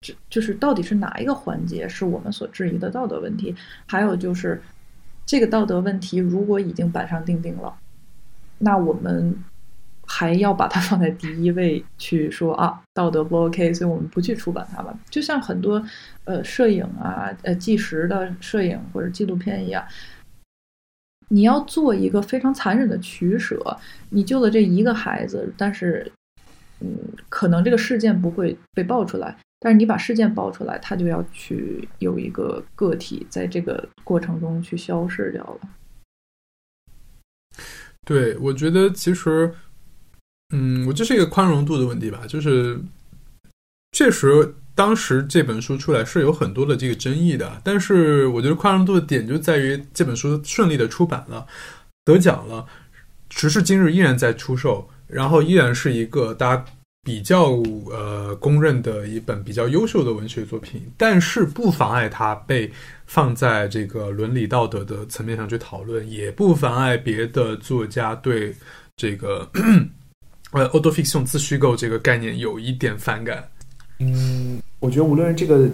[0.02, 3.54] 这就是到底是哪一个环节是我们所质疑的道德问题？
[3.86, 4.62] 还有就是
[5.26, 7.78] 这个道德问题如果已经板上钉钉了，
[8.58, 9.44] 那我们。
[10.12, 14.92] 还要把它放在第一位去说啊，道德不 OK，所以我们不去出版它吧。
[15.08, 15.82] 就像很多
[16.24, 19.86] 呃摄影啊、呃纪实的摄影或者纪录片一样，
[21.28, 23.78] 你要做一个非常残忍的取舍。
[24.10, 26.12] 你救了这一个孩子，但是
[26.80, 26.98] 嗯，
[27.30, 35.60] 可能这个事件不会被爆出来，但是你把事件爆出来，他就要去有一个个体在这个过程中去消失掉了。
[38.04, 39.54] 对，我觉得其实。
[40.52, 42.80] 嗯，我这是一个宽容度的问题吧，就是
[43.92, 51.46] 确实当时这本书出来是有很多的这个争议的，但是我觉得宽容度的点就在于这本书顺利的出版了，
[52.04, 52.66] 得奖了，
[53.30, 56.66] 时至今日依然在出售，然后依然是一个大家
[57.04, 57.52] 比较
[57.92, 62.72] 呃公认的一本比较优秀的文学作品，但是不妨碍它被
[63.06, 68.56] 放在这个伦理道德的层面上去讨论，也不妨碍别的作家对
[68.96, 69.48] 这个。
[70.52, 73.48] 呃，autofiction 自虚构这个概念有一点反感。
[74.00, 75.70] 嗯，我觉得无论这个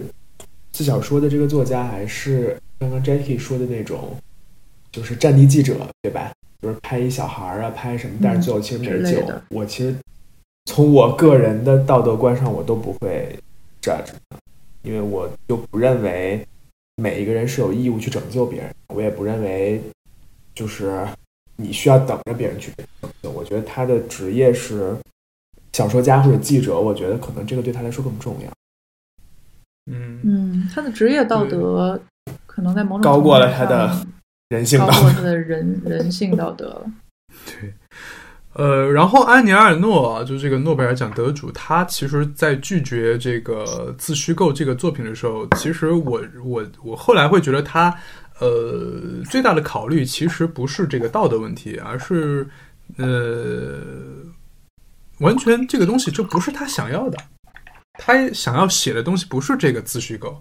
[0.70, 4.14] 自小说的这个作家，还是刚刚 Jackie 说的那种，
[4.92, 6.30] 就是战地记者，对吧？
[6.60, 9.22] 就是拍一小孩啊，拍什么，但是最后其实没救。
[9.48, 9.96] 我其实
[10.66, 13.34] 从我个人的道德观上，我都不会
[13.80, 14.08] judge，
[14.82, 16.46] 因为我就不认为
[16.96, 19.80] 每一个人是有义务去拯救别人，我也不认为
[20.54, 21.06] 就是。
[21.56, 22.70] 你需要等着别人去
[23.22, 24.94] 我觉得他的职业是
[25.72, 28.50] 小说家或者记者，我觉得可能这个对他来说更重要。
[29.90, 32.00] 嗯嗯，他的职业道德
[32.46, 34.06] 可能在某种高过了他的
[34.48, 36.86] 人性道德，高过他的人 人性道德了。
[37.46, 37.72] 对，
[38.54, 47.94] 呃，然后安尼尔诺就这个诺贝尔奖得主，他其实，在拒绝这个自虚构这个作品的时候，其实我我我后来会觉得他。
[48.38, 52.46] 呃，最大的考虑其实不是这个道德问题，而是，
[52.98, 53.78] 呃，
[55.20, 57.18] 完全这个东西就不是他想要的。
[57.98, 60.38] 他想要写的东西不是这个自虚构，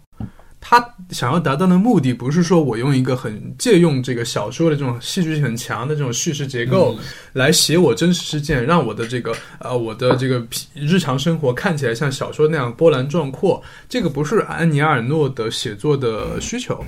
[0.59, 6.99] 他想要达到的目的不是说我用一个很借用这个小说的这种戏剧性很强的这种叙事结构
[7.31, 13.63] 来写我真实事件，让我的这个呃我的这个日常生活看起来像小说那样波澜壮阔。
[13.87, 16.83] 这个不是安尼尔诺的写作的需求。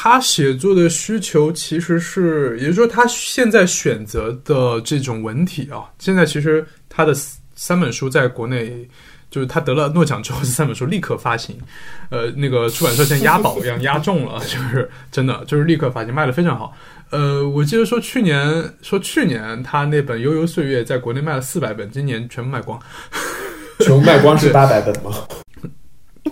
[0.00, 7.12] 他写作的需求其实是，也就是说，他现在选择的这种文体啊，现在其实他的
[7.56, 8.88] 三本书在国内，
[9.28, 11.58] 就是他得了诺奖之后，这三本书立刻发行，
[12.10, 16.72] 呃，那个出版社像押宝一样押中了，就是真的，就是立刻发行，卖的非常好。
[17.10, 22.80] 呃，我记得说去年，说去年他那本《悠悠岁月》在国内卖了四百本，今年全部卖光，
[23.80, 25.10] 全部卖光是八百本吗？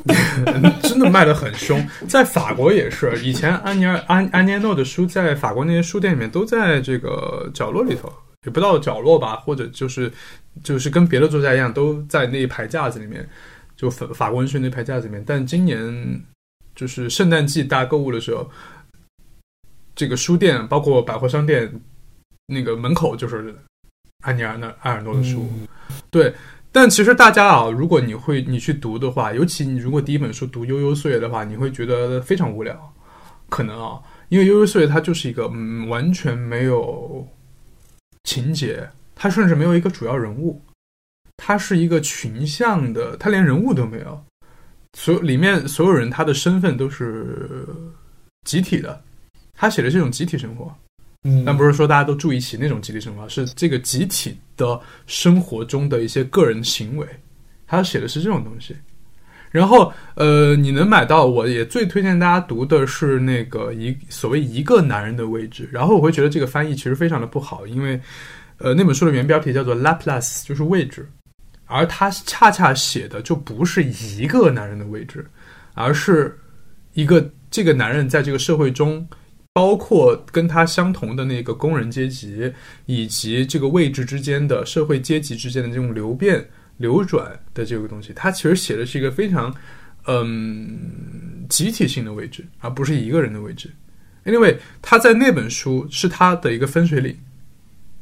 [0.82, 3.18] 真的卖的很凶，在法国也是。
[3.24, 8.12] 以前安尼尔安安尼诺的书在法国那些书店里面都在这个角落里头，
[8.44, 10.12] 也不到角落吧，或者就是
[10.62, 13.28] 就是跟别的作家一样，都在那一排架子里面，
[13.76, 15.22] 就法法国文学那排架子里面。
[15.26, 16.22] 但今年
[16.74, 18.48] 就是圣诞季大家购物的时候，
[19.94, 21.72] 这个书店包括百货商店
[22.46, 23.54] 那个门口就是
[24.22, 25.50] 安妮尔那埃尔诺的书，
[26.10, 26.32] 对。
[26.76, 32.92] 但其实大家啊，如果你会你去读的话，尤其你如果第一本书读《悠悠岁月》的话，你会觉得非常无聊，
[33.48, 33.98] 可能啊，
[34.28, 37.26] 因为《悠悠岁月》它就是一个嗯完全没有
[38.24, 40.60] 情节，它甚至没有一个主要人物，
[41.38, 44.22] 它是一个群像的，它连人物都没有，
[44.92, 47.66] 所里面所有人他的身份都是
[48.44, 49.02] 集体的，
[49.54, 50.70] 他写的这种集体生活。
[51.44, 57.06] 但不是说大家都住一起那种集体生活，是这个集体的生活中的一些个人行为，
[57.66, 58.76] 他写的是这种东西。
[59.50, 65.68] 然后，呃，你能买到，我也最推荐大家读的是那个一所谓一个男人的位置。
[65.72, 67.98] 然后我会觉得这个翻译其实非常的不好，因为，
[68.58, 71.08] 呃，那本书的原标题叫做 Laplace，就是位置，
[71.64, 75.28] 而他恰恰写的就不是一个男人的位置，
[75.74, 76.38] 而是
[76.92, 79.08] 一个这个男人在这个社会中。
[79.56, 82.52] 包括跟他相同的那个工人阶级，
[82.84, 86.46] 以及这个位置之间的社会阶级之间的这种流变、
[86.76, 89.54] 流转的这个东西，他其实写的是一个非常，
[90.08, 93.70] 嗯，集体性的位置，而不是一个人的位置。
[94.26, 97.16] Anyway，他在那本书是他的一个分水岭，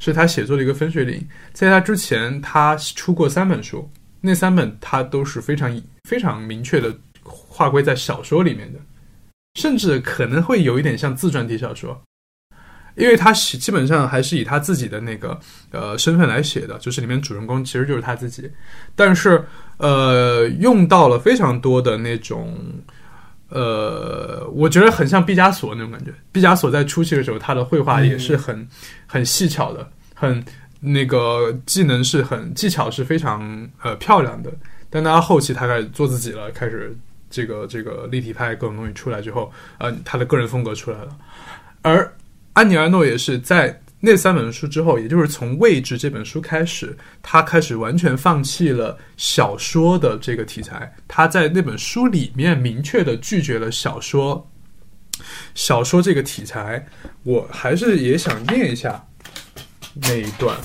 [0.00, 1.24] 是他写作的一个分水岭。
[1.52, 3.88] 在他之前，他出过三本书，
[4.20, 6.92] 那三本他都是非常非常明确的
[7.22, 8.80] 划归在小说里面的。
[9.54, 12.02] 甚至可能会有一点像自传体小说，
[12.96, 15.38] 因为他是基本上还是以他自己的那个
[15.70, 18.50] 呃身份来写的，就是里面主人公其实就是他自己，
[18.96, 19.44] 但是
[19.78, 22.56] 呃用到了非常多的那种
[23.48, 26.12] 呃，我觉得很像毕加索那种感觉。
[26.32, 28.68] 毕加索在初期的时候，他的绘画也是很
[29.06, 30.44] 很细巧的，很
[30.80, 34.52] 那个技能是很技巧是非常呃漂亮的。
[34.90, 36.96] 但他后期他开始做自己了，开始。
[37.34, 41.08] 这个这个立体派各种东西出来之后，呃，他的个人风格出来了。
[41.82, 42.16] 而
[42.52, 50.94] 安妮·尔诺也是在那三本书之后，也就是从《位置》这本书开始，他开始完全放弃了小说的这个题材。
[51.08, 54.48] 他在那本书里面明确的拒绝了小说，
[55.56, 56.86] 小说这个题材。
[57.24, 59.04] 我还是也想念一下
[59.94, 60.56] 那一段，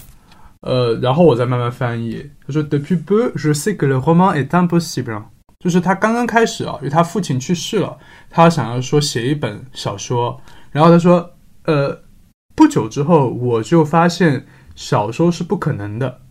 [0.62, 2.30] 呃，然后我再慢慢翻译。
[2.46, 5.24] 他说：“Depuis peu, je sais que le roman est impossible.”
[5.62, 7.98] 就是他刚刚开始啊，因为他父亲去世了，
[8.30, 10.40] 他想要说写一本小说。
[10.72, 11.30] 然后他说
[11.66, 12.02] ：“呃，
[12.56, 16.22] 不久之后我就发现小说是不可能的。”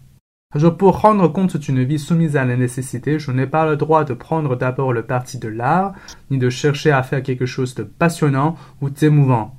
[0.49, 4.57] 他说，prendre compte d'une vie soumise à la nécessité, je n'ai pas le droit de prendre
[4.57, 5.93] d'abord le parti de l'art,
[6.29, 9.51] ni de chercher à faire quelque chose de passionnant ou d'émouvant。”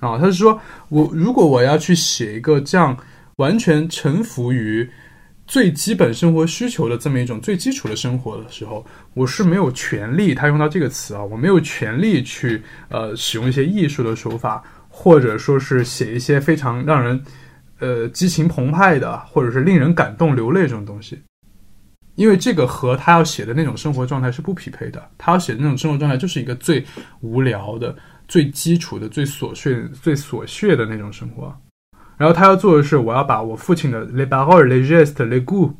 [0.00, 2.96] 啊，他是说我如果我要去写一个这样
[3.36, 4.90] 完全臣服于。
[5.46, 17.22] 最基本生活需求的这么一种最基础的生活的时候，我是没有权利，他用到这个词啊，我没有权利去呃使用一些艺术的手法，或者说是写一些非常让人
[17.78, 21.20] 呃激情澎湃的，或者是令人感动流泪这种东西，
[22.14, 25.10] 因为这个和他要写的那种生活状态是不匹配的。
[25.18, 26.82] 他要写的那种生活状态就是一个最
[27.20, 27.94] 无聊的、
[28.26, 31.54] 最基础的、最琐碎、最琐屑的那种生活。
[32.16, 35.74] 然后他要做的是，我要把我父亲的 le barre les gestes, les goûts，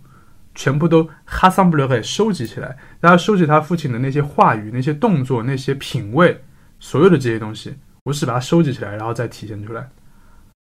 [0.54, 2.76] 全部都 rassembler 收集起来。
[3.00, 6.42] 大家收集他父亲的那些话语、那些动作、那些品味，
[6.80, 9.88] 所有的这些东西，我是把它收集起来，然后再体现出来。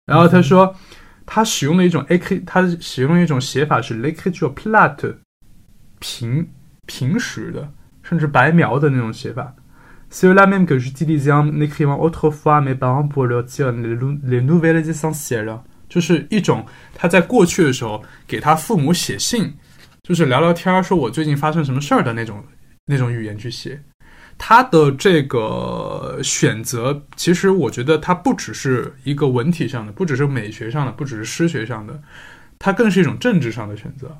[0.07, 0.75] 然后他说，
[1.27, 5.17] 他使用的一种 a k，他使用的一种写法是 l'écriture plate，
[5.99, 6.49] 平
[6.87, 7.71] 平实的，
[8.03, 9.55] 甚至白描的那种写法。
[10.11, 14.83] C'est la même que j'utilisais en écrivant autrefois à mes parents pour leur dire les nouvelles
[14.83, 19.53] essentielles，就是一种他在过去的时候给他父母写信，
[20.03, 22.43] 就是聊聊天，说我最近发生什么事儿的那种
[22.87, 23.81] 那种语言去写。
[24.39, 32.01] 他的这个选择，其实我觉得他不只是一个文体上的，不只是美学上的，不只是诗学上的，
[32.59, 34.17] 它更是一种政治上的选择。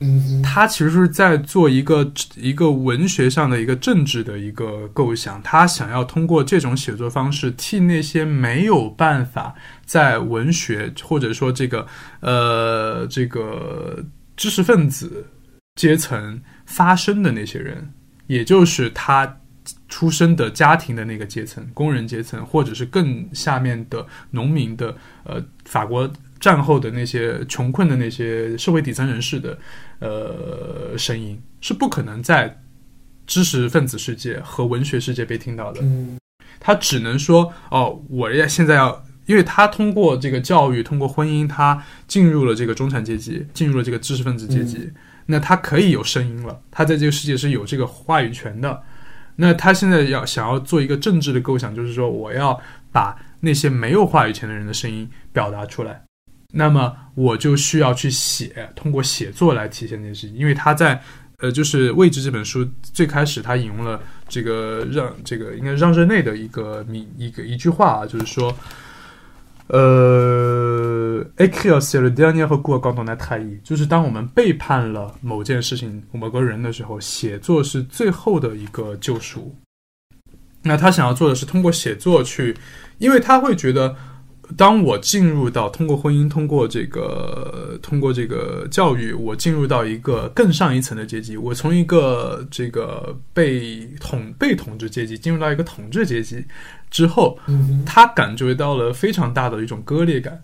[0.00, 9.54] 嗯，他其实是在做一个一个文学上的一个政治的一个构想，他想要通过这种写作方式，替那些没有办法
[9.86, 11.86] 在文学或者说这个
[12.20, 14.04] 呃这个
[14.36, 15.24] 知识分子
[15.76, 17.88] 阶层发声的那些人，
[18.26, 19.38] 也就是他
[19.88, 26.12] 出生的家庭的那个阶层，工人阶层，或者是更下面的农民的呃法国。
[26.40, 29.58] 战后的那些穷困的那些社会底层人士的，
[30.00, 32.60] 呃，声音是不可能在
[33.26, 35.80] 知识分子世界和文学世界被听到的。
[35.82, 36.18] 嗯，
[36.60, 44.92] 他只能说：“哦，我要现在要，因为他通过这个教育，通过婚姻，他进入了这个中产阶级，进入了这个知识分子阶级，
[45.26, 48.82] 那他可以有声音了，他在这个世界是有这个话语权的。
[49.36, 52.60] 那他现在要想要做一个政治的构想，就是说我要
[52.92, 56.03] 把那些没有话语权的人的声音表达出来。
[56.56, 60.36] 那么我就需要去写，通过写作来体现这件事情。
[60.36, 61.02] 因为他在
[61.38, 68.56] 呃，就是《位置》这本书最开始他引用了这个让这个应该让热内的一个名一个一句话啊，就是说。
[69.68, 79.56] 呃，écrire c'est le dernier recours quand on a trahi，就是当我们背叛了某件事情、某个人的时候，写作是最后的一个救赎。
[80.62, 82.54] 那他想要做的是通过写作去，
[82.98, 83.96] 因为他会觉得。
[84.56, 91.36] 当我进入到通过婚姻、通过这个、通过这个教育，我进入到一个更上一层的阶级。
[91.36, 96.44] 我从一个这个被统、被统治阶级进入到一个统治阶级
[96.90, 97.38] 之后，
[97.86, 100.42] 他感觉到了非常大的一种割裂感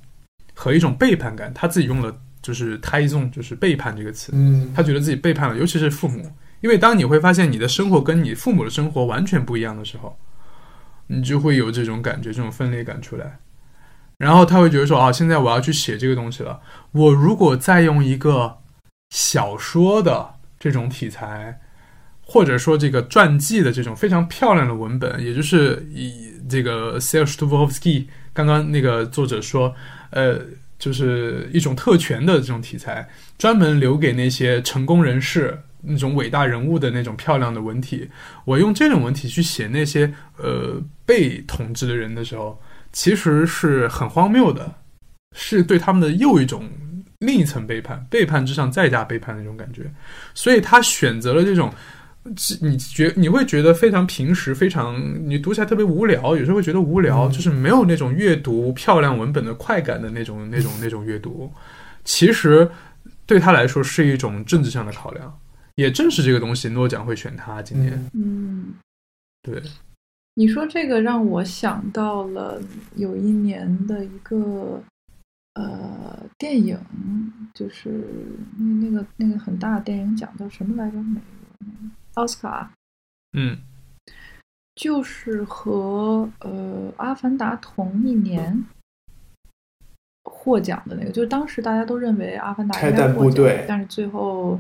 [0.55, 1.53] 和一种背叛感。
[1.55, 4.33] 他自己用了就是“胎纵”，就是背叛这个词。
[4.35, 6.31] 嗯，他觉得自己背叛了，尤其是父母，
[6.63, 10.19] 因为当你会发现你的生活跟你父母的生活完全不一样的时候，
[11.07, 13.39] 你就会有这种感觉，这种分裂感出来。
[14.21, 16.61] 然后他会觉得说啊，现在我要去写这个东西了。
[16.93, 18.59] 我如果再用一个
[19.09, 21.59] 小说的这种题材，
[22.21, 29.75] 或者说这个传记的这种非常漂亮的文本，也就是以这个 s e l s t o v o v s k y 刚刚那个作者说，
[30.11, 30.39] 呃，
[30.79, 33.09] 就是一种特权的这种题材，
[33.39, 38.11] 专门留给那些成功人士、那种伟大人物的那种漂亮的文体。
[38.45, 42.61] 我用这种文体去写那些呃被统治的人的时候。
[42.93, 44.75] 其实是很荒谬的，
[45.37, 46.69] 是对他们的又一种
[47.19, 49.91] 另一层背叛，背叛之上再加背叛的那种感觉。
[50.35, 51.73] 所以他选择了这种，
[52.61, 61.53] 你觉你会觉得非常平时，非常你读起来特别无聊，有时候会觉得无聊，就是没有那种阅读漂亮文本的快感的那种那种那种阅读。
[62.05, 62.71] 其实
[63.27, 65.39] 对他来说是一种政治上的考量。
[65.77, 68.11] 也正是这个东西，诺奖会选他今年。
[68.13, 68.75] 嗯，
[69.41, 69.63] 对。
[70.41, 72.59] 你说这个让我想到了
[72.97, 74.83] 有一年的一个
[75.53, 76.79] 呃电影，
[77.53, 77.91] 就是
[78.57, 80.97] 那那个那个很大的电影奖叫什么来着？
[81.03, 81.21] 美
[81.59, 81.69] 国
[82.15, 82.73] 奥斯卡。
[83.37, 83.59] 嗯，
[84.77, 88.65] 就是和呃《阿凡达》同一年
[90.25, 94.59] 获奖的那个，就是当时大家都认为《阿凡达》拆弹部队，但是最后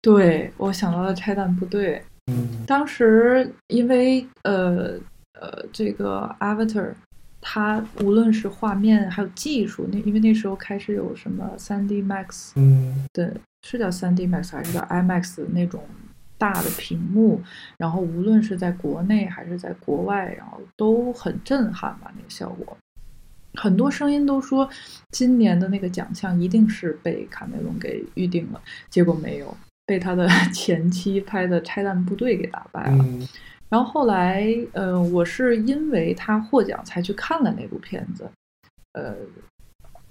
[0.00, 2.00] 对我想到了拆弹部队。
[2.30, 4.96] 嗯，当时因为呃
[5.40, 6.92] 呃，这个 Avatar，
[7.40, 15.82] 它无论是画面还有技术，那因为那时候开始有什么 3D Max，嗯，的是叫 3D Max 还是叫 IMAX 那种
[16.38, 17.42] 大的屏幕，
[17.78, 22.76] 然后无论是在国内还是在国外，然后都很震撼吧，那个效果。
[23.54, 24.68] 很多声音都说
[25.12, 28.60] 今年的那个奖项一定是被卡梅隆给预定了，
[28.90, 29.56] 结果没有。
[29.86, 33.04] 被他的 前妻拍的《拆弹部队》给打败了，
[33.68, 38.28] 然后后来，呃，我是因为他获奖才去看了那部片子，
[38.92, 39.14] 呃，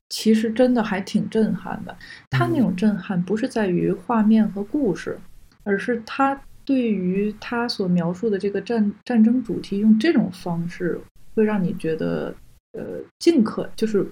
[0.10, 1.96] 其实真的还挺震撼的。
[2.30, 5.18] 他那种震撼不是在于画面和故事，
[5.64, 11.00] 而是他对于他所描述的这个战战争主题用这种方式，
[11.34, 12.34] 会让你觉得，
[12.74, 14.06] 呃，尽可就是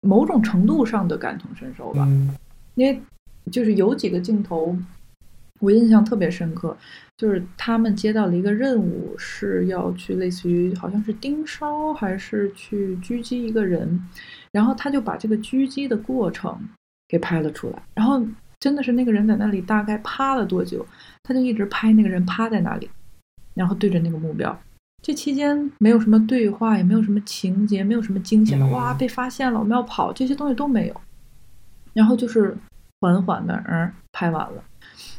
[0.00, 2.08] 某种程度上的感同身受吧，
[2.74, 3.00] 因为。
[3.52, 4.74] 就是有几个镜头，
[5.60, 6.74] 我印象特别深刻，
[7.16, 14.08] 就是他们接到了一个任务，是要去类似于好像是盯梢还是去狙击一个人，
[14.52, 16.58] 然后他就把这个狙击的过程
[17.08, 18.20] 给拍了出来，然后
[18.58, 20.84] 真的是那个人在那里大概趴了多久，
[21.22, 22.90] 他就一直拍那个人趴在那里，
[23.54, 24.58] 然后对着那个目标，
[25.02, 31.00] 这期间没有什么对话，也没有什么情节，没有什么惊险的哇被发现了我们要跑这些东西都没有，
[31.92, 32.56] 然后就是。
[33.00, 34.64] 缓缓的，嗯，拍完了。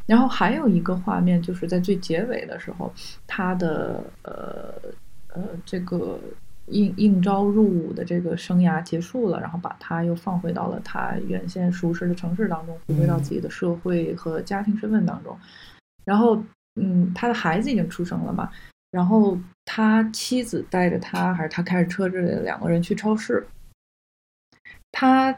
[0.06, 2.94] 然后还有一个画面，就是在最结尾的时候，
[3.26, 4.74] 他的呃
[5.30, 6.20] 呃这个
[6.68, 15.36] 应应招入伍的这个生涯结束了，然后把他又放回到了他原先熟识的城市当中，回归到自己的社会和家庭身份当中。
[16.04, 16.40] 然后，
[16.80, 18.52] 嗯，他的孩子已经出生了嘛？
[18.92, 19.36] 然后
[19.66, 23.44] 他妻子带着他，还是他开着车之类的，两个人去超市。
[24.92, 25.36] 他。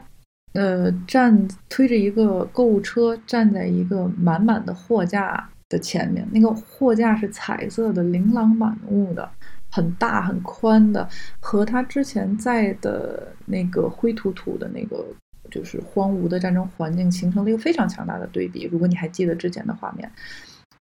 [0.58, 6.26] 呃，站推着一个购物车，站在一个满满的货架的前面。
[6.32, 9.30] 那个货架是彩色的，琳琅满目的，
[9.70, 15.06] 很大很宽的，和他之前在的那个灰土土的那个
[15.48, 18.64] 就是荒芜的战争环境形成了一个非常强大的对比。
[18.64, 20.10] 如果你还记得之前的画面，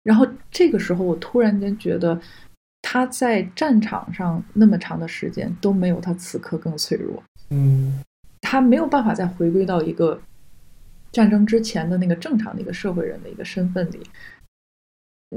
[0.02, 2.20] 然后这个时候我突然间觉得
[2.82, 7.22] 他在战场上那么长的时间都没有他此刻更脆弱。
[7.48, 8.02] 嗯。
[8.42, 10.20] 他没有办法再回归到一个
[11.10, 14.00] 战争之前的那个正常的一个社会人的一个身份里，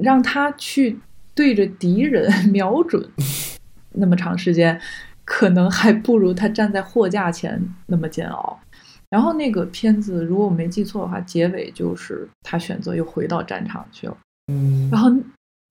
[0.02, 1.00] 让他去
[1.34, 3.10] 对着敌人 瞄准
[3.94, 4.80] 那么长时间，
[5.24, 8.60] 可能还不如他站在货架前那么煎熬。
[9.10, 14.18] 然后那个片子，如果我没记错的话，结尾就是他选择又回到战场去了。
[14.52, 15.10] 嗯然后，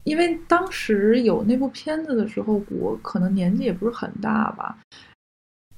[0.04, 4.78] 因为当时有那部片子的时候，我可能年纪也不是很大吧。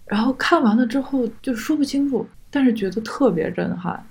[0.06, 4.04] 然后看完了之后，就说不清楚，但是觉得特别震撼。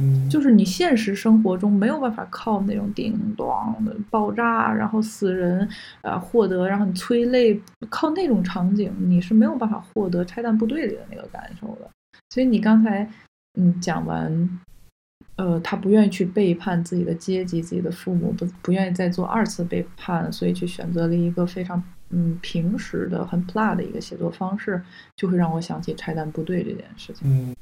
[0.00, 5.68] 嗯，就是你现实生活中没有办法靠那种叮当的爆炸，然后死人，
[6.02, 11.88] 呃，获得然后你催泪，靠那种场景你是没有办法获得拆弹部队里的那个感受的。
[12.30, 13.08] 所以你刚才
[13.56, 14.60] 嗯讲完，
[15.36, 21.80] 呃，他不愿意去背叛自己的阶级、自己的父母，不不愿意再做二次背叛，所以去选择了一个非常
[22.10, 24.82] 嗯平时的、很 plat 的一个写作方式，
[25.16, 27.22] 就会让我想起拆弹部队这件事情。
[27.24, 27.54] 嗯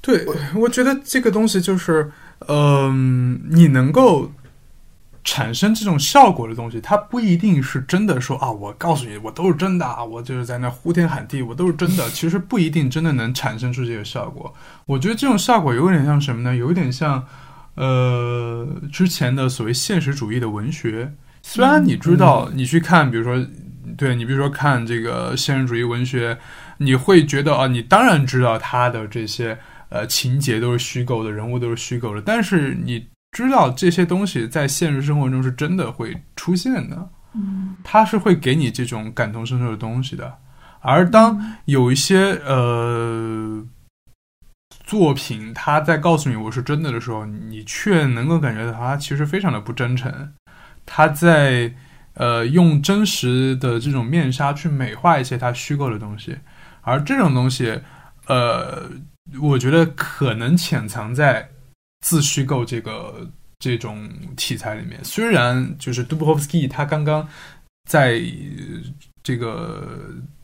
[0.00, 2.12] 对，我觉得这个东西就是，
[2.48, 4.30] 嗯、你能够
[5.24, 12.06] 产生这种效果的东西，它不一定是真的说啊，我告诉你，我都是真的啊，我就是在那呼天喊地，我都是真的。
[12.12, 14.52] 其实不一定真的能产生出这个效果。
[14.84, 16.54] 我觉得这种效果有点像什么呢？
[16.54, 17.26] 有点像，
[17.76, 21.10] 呃，之前的所谓现实主义的文学。
[21.46, 23.46] 虽然你知道，你去看，比如说，
[23.96, 26.36] 对你比如说看这个现实主义文学，
[26.78, 29.58] 你会觉得啊，你当然知道他的这些。
[29.90, 40.36] 呃，情节都是虚构的，人物都是虚构的，但是你知道这些东西在现实生活中是真的会出现的，嗯它是会给你这种感同身受的东西的。
[40.80, 43.64] 而当有一些呃
[44.84, 50.32] 作品，他在告诉你我是真的的时候，你却能够感觉到他其实非常的不真诚，
[50.94, 51.72] 他在
[52.14, 56.38] 呃用真实的这种面纱去美化一些他虚构的东西，
[56.82, 57.80] 而这种东西，
[58.26, 58.88] 呃。
[59.40, 61.48] 我觉得可能潜藏在
[62.02, 63.26] 自虚构这个
[63.58, 65.02] 这种题材里面。
[65.02, 67.26] 虽然就是 Dubovsky 他刚刚
[67.88, 68.20] 在
[69.24, 69.82] 这个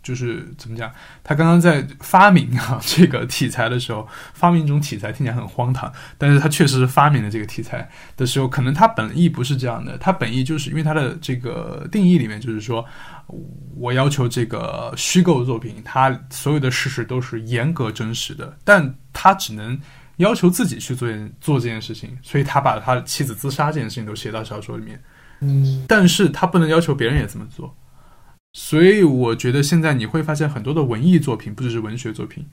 [0.03, 0.91] 就是怎么讲，
[1.23, 12.85] 他刚刚在发明啊这个题材的时候，发明一种题材听起来很荒唐，但是他确实是发明了这个题材的时候，可能他本意不是这样的，他本意就是因为他的这个定义里面就是说。
[13.77, 19.81] 我要求这个虚构作品，它所有的事实都是严格真实的，但他只能
[20.17, 21.09] 要求自己去做
[21.41, 25.01] 做这件事情，所以他把他妻子自杀这件事情都写到小说里面。
[25.39, 27.73] 嗯，但是他不能要求别人也这么做，
[28.53, 32.47] 所以我觉得现在你会发现很多的文艺作品，不只是文学作品，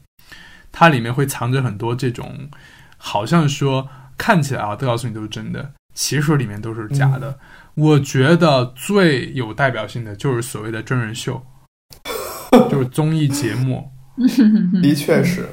[0.71, 2.49] 它里面会藏着很多这种，
[2.97, 7.39] 好像说看起来啊，都告诉你都是真的，其实里面都是假的。
[7.73, 11.43] 我觉得最有代表性的就是所谓的真人秀，
[12.69, 13.91] 就是综艺节目。
[14.81, 15.47] 的确是。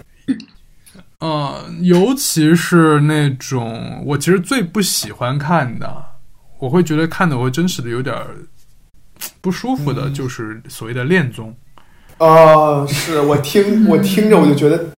[1.20, 6.04] 呃，尤其是那种我其实最不喜欢看的，
[6.58, 8.14] 我会觉得看的我真实的有点
[9.40, 11.54] 不舒服的，嗯就是所谓的恋综。
[12.18, 14.90] 啊，是我听我听着我就觉得，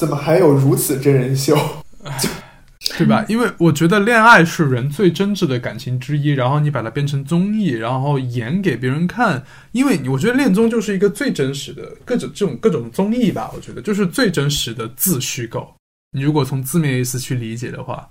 [0.00, 1.56] 怎么还有如此真人秀？
[2.98, 3.24] 对吧？
[3.28, 9.42] 因为我觉得恋爱是人最真挚的感情之一，然后你把它变成综艺，然后演给别人看，
[9.72, 15.74] 因为我觉得恋综就是一个最真实的各种这种各种综艺吧，我觉得就是最真实的自虚构。
[16.12, 18.08] 你如果从字面意思去理解的话，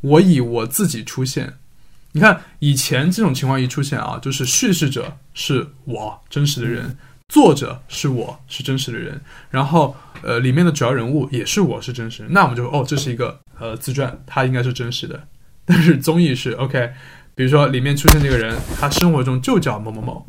[0.00, 1.54] 我以我自己出现，
[2.12, 6.96] 你看以前这种情况一出现啊，就是叙事者是我真实的人，
[7.28, 15.22] 作者是我是真实的人，然后呃里面的主要人物也是我是真实，那我们就哦这是一个呃自传，它应该是真实的。
[15.64, 16.90] 但是综艺是 OK，
[17.36, 20.26] 比如说里面出现这个人，他生活中就叫某某某，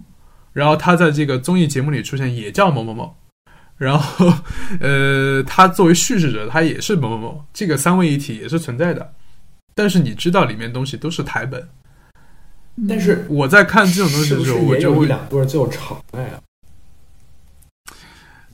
[0.54, 3.16] 然后他在这个综艺节目里出现也叫某某某，
[3.78, 4.32] 然后
[4.80, 9.14] 呃他作为叙事者他也是某某某，这个三位一体也是存在的。
[9.74, 11.68] 但是你知道里面东西都是台本，
[12.88, 16.42] 但是我在看这种东西的时候，我就会两对儿最有场面啊？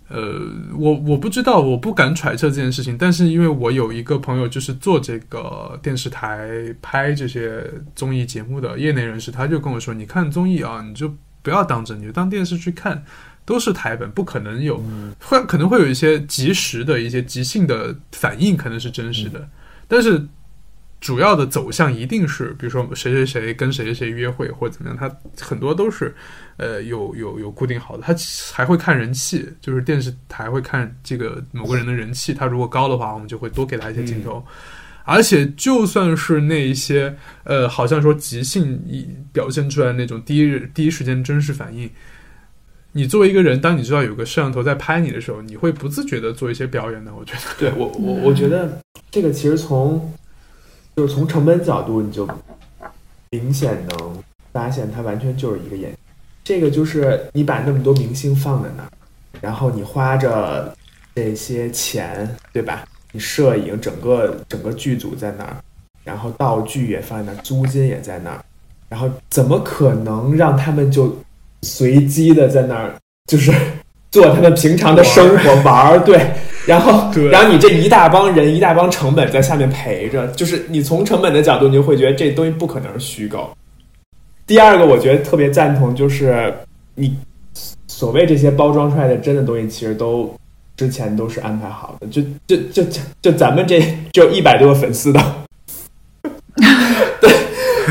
[0.10, 0.40] 呃，
[0.78, 2.98] 我我不知道，我不敢揣测这件事情。
[2.98, 6.50] 但是因为我有一个朋友，就是做这个电视台
[6.82, 7.62] 拍这些
[7.94, 13.04] 综艺节目的业内人士，他就跟我说：“你看综艺啊，你就不要当真，你就当电视去看，
[13.44, 19.46] 都是台本，不可能有嗯会可能会有一些及时的一些即兴的反应，可能是真实的，
[19.90, 20.26] 但是
[21.00, 25.10] 主要的走向一定是，比如说谁谁谁跟谁谁谁约会或者怎么样，他
[25.46, 26.14] 很多都是
[26.58, 28.16] 呃有有有固定好的，他
[28.52, 34.44] 还会看人气，就是电视台会看这个某个人的人气，他如果高的话，我们就会多给他一些镜头。
[35.10, 41.90] 而且，就算是那一些呃，好像说即兴一表现出来那种第一第一时间真实反应，
[42.92, 47.16] 你作为一个人，当你知道有个摄像头在拍你的时候，你会不自觉的做一些表演的。
[47.16, 50.14] 我觉得，对我我我觉得这个其实从
[50.98, 52.28] 就是从成本角度，你就
[53.30, 54.18] 明显能
[54.52, 55.96] 发现它完全就是一个演。
[56.44, 58.90] 这个就是你把那么多明星放在那儿，
[59.40, 60.76] 然后你花着
[61.14, 62.84] 这些钱，对吧？
[63.12, 65.58] 你摄影整个整个剧组在那儿，
[66.04, 68.44] 然后道具也放在那儿，租金也在那儿，
[68.90, 71.16] 然后怎么可能让他们就
[71.62, 72.96] 随机的在那儿
[73.28, 73.54] 就是
[74.10, 76.00] 做他们平常的生活玩儿？
[76.00, 76.34] 对，
[76.68, 83.50] 然后然后你这一大帮人一大帮成本在下面陪着，就是你从成本的角度，你就会觉得这东西不可能是虚构。
[84.46, 86.54] 第二个，我觉得特别赞同，就是
[86.96, 87.16] 你
[87.88, 90.36] 所谓这些包装出来的真的东西，其实都
[90.76, 92.08] 之前都是安排好的。
[92.08, 93.80] 就就就就就咱们这
[94.12, 95.22] 只有一百多个粉丝的，
[97.22, 97.32] 对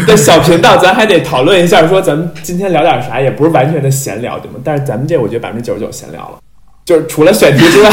[0.06, 4.60] 的小频道，咱还得讨论一下，说咱们今天聊点啥，也不是完全的闲聊，对吗？
[4.62, 6.38] 但是咱们这我觉得百分之九十九闲聊了，
[6.84, 7.90] 就是除了选题之外。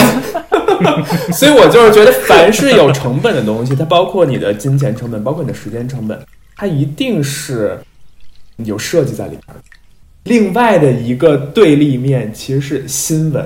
[1.34, 6.20] 所以我就是觉得，凡是有成本的东西，它包括你的金钱成本，包括你的时间成本，
[6.56, 7.78] 它一定是
[8.58, 9.56] 有设计在里边的。
[10.24, 13.46] 另外的一个对立面其实是新闻，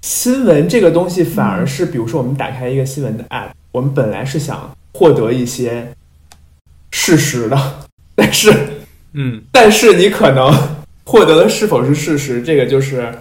[0.00, 5.86] 新闻这个东西反而是，比如说我们打开一个新闻的 app，我们本来是想获得一些
[6.90, 7.58] 事实的，
[8.16, 8.50] 但是
[9.12, 10.50] 嗯，但是你可能
[11.04, 13.12] 获得的是否是事实，这个就是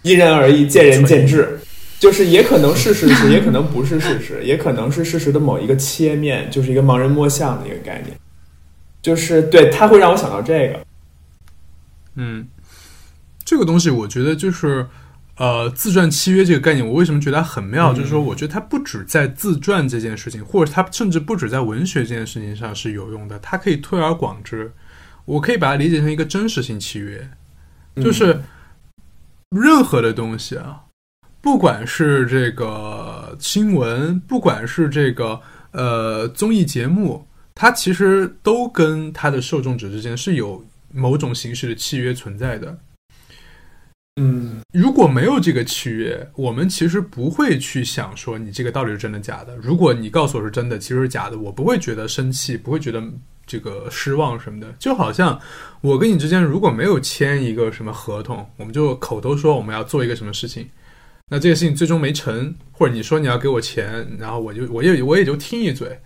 [0.00, 1.59] 因人而异、见仁见智。
[2.00, 8.18] 就是也可能是事实，也可能不是事实，也可能是事实的某一个切面，就是一个盲人摸象的一个概念。
[9.02, 10.80] 就是对，它会让我想到这个。
[12.14, 12.48] 嗯，
[13.44, 14.86] 这个东西我觉得就是，
[15.36, 17.92] 呃，自传契约这个概念，我为什么觉得它很妙？
[17.92, 24.72] 嗯就是说，我觉得它不止在自传这件事情，或者它甚至不止在文学这件事情上是有用的，它可以推而广之。
[25.26, 27.30] 我可以把它理解成一个真实性契约，
[27.96, 28.40] 就是
[29.50, 30.84] 任何的东西啊，
[31.40, 35.40] 不管是这个新闻，不管是这个
[35.72, 42.78] 呃综艺节目，它其实都跟它的受众者之间是有某种形式的契约存在的。
[44.16, 49.56] 嗯如果没有这个契约，我们其实不会去想说你这个到底是真的假的。
[49.56, 53.02] 如果你告诉我是真的，其实是假的，我不会觉得生气，不会觉得
[53.46, 54.70] 这个失望什么的。
[54.78, 55.40] 就好像
[55.80, 60.68] 我跟你之间如果没有签一个什么合同，我们就口头说我们要做一个什么事情，
[61.32, 65.96] 那这个事情最终没成，或者你说你要给我钱，然后我就我也我也就听一嘴，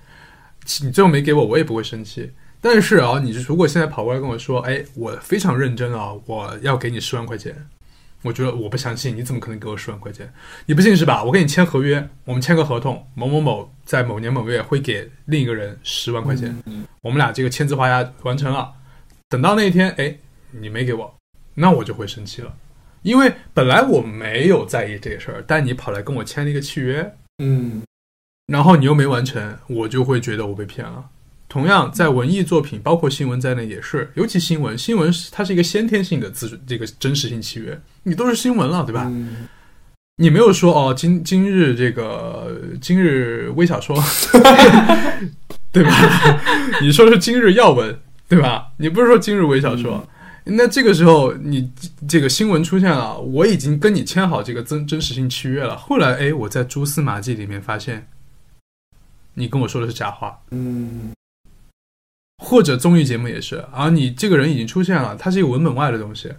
[0.82, 2.30] 你最后没给我，我也不会生气。
[2.60, 7.54] 但是啊，你如果现在跑过来跟我说，哎，我非常认真啊，我要给你十万块钱，
[8.20, 10.30] 我觉得我不相信，你怎么可能给我十万块钱？
[10.66, 11.24] 你不信是吧？
[11.24, 18.72] 我跟你签合约，我们签个合同，某某某在某年某月会给另一个人十万块钱，嗯我们俩这个签字画押完成了。
[19.28, 20.14] 等到那一天，哎，
[20.50, 21.14] 你没给我，
[21.54, 22.54] 那我就会生气了，
[23.04, 27.82] 因为本来我没有在意这个事儿，但你跑来跟我签了一个契约，嗯
[28.46, 31.04] 然后你又没完成，我就会觉得我被骗了。
[31.48, 39.04] 同样，在文艺作品，包括新闻在内也是，尤其新闻，新闻是它是一个先天性的自这个真实性契约，你都是新闻了，对吧？
[39.06, 39.48] 嗯
[40.16, 43.96] 你没有说哦，今今日这个今日微小说，
[45.72, 45.90] 对吧？
[46.80, 47.98] 你说是今日要闻，
[48.28, 48.68] 对吧？
[48.78, 50.08] 你不是说今日微小说。
[50.44, 51.72] 那这个时候，你
[52.06, 55.76] 这个新闻出现了，我已经跟你签好这个真真实性契约了。
[55.76, 58.08] 后来，哎，我在蛛丝马迹里面发现，
[59.34, 61.12] 你跟我说的是假话，嗯
[62.42, 66.30] 或者综艺节目也是啊，你这个人已经出现了，他是一个文本外的东西。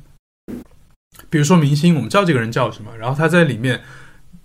[1.29, 3.81] 比如说明星，我们知道这个人叫什么，然后他在里面，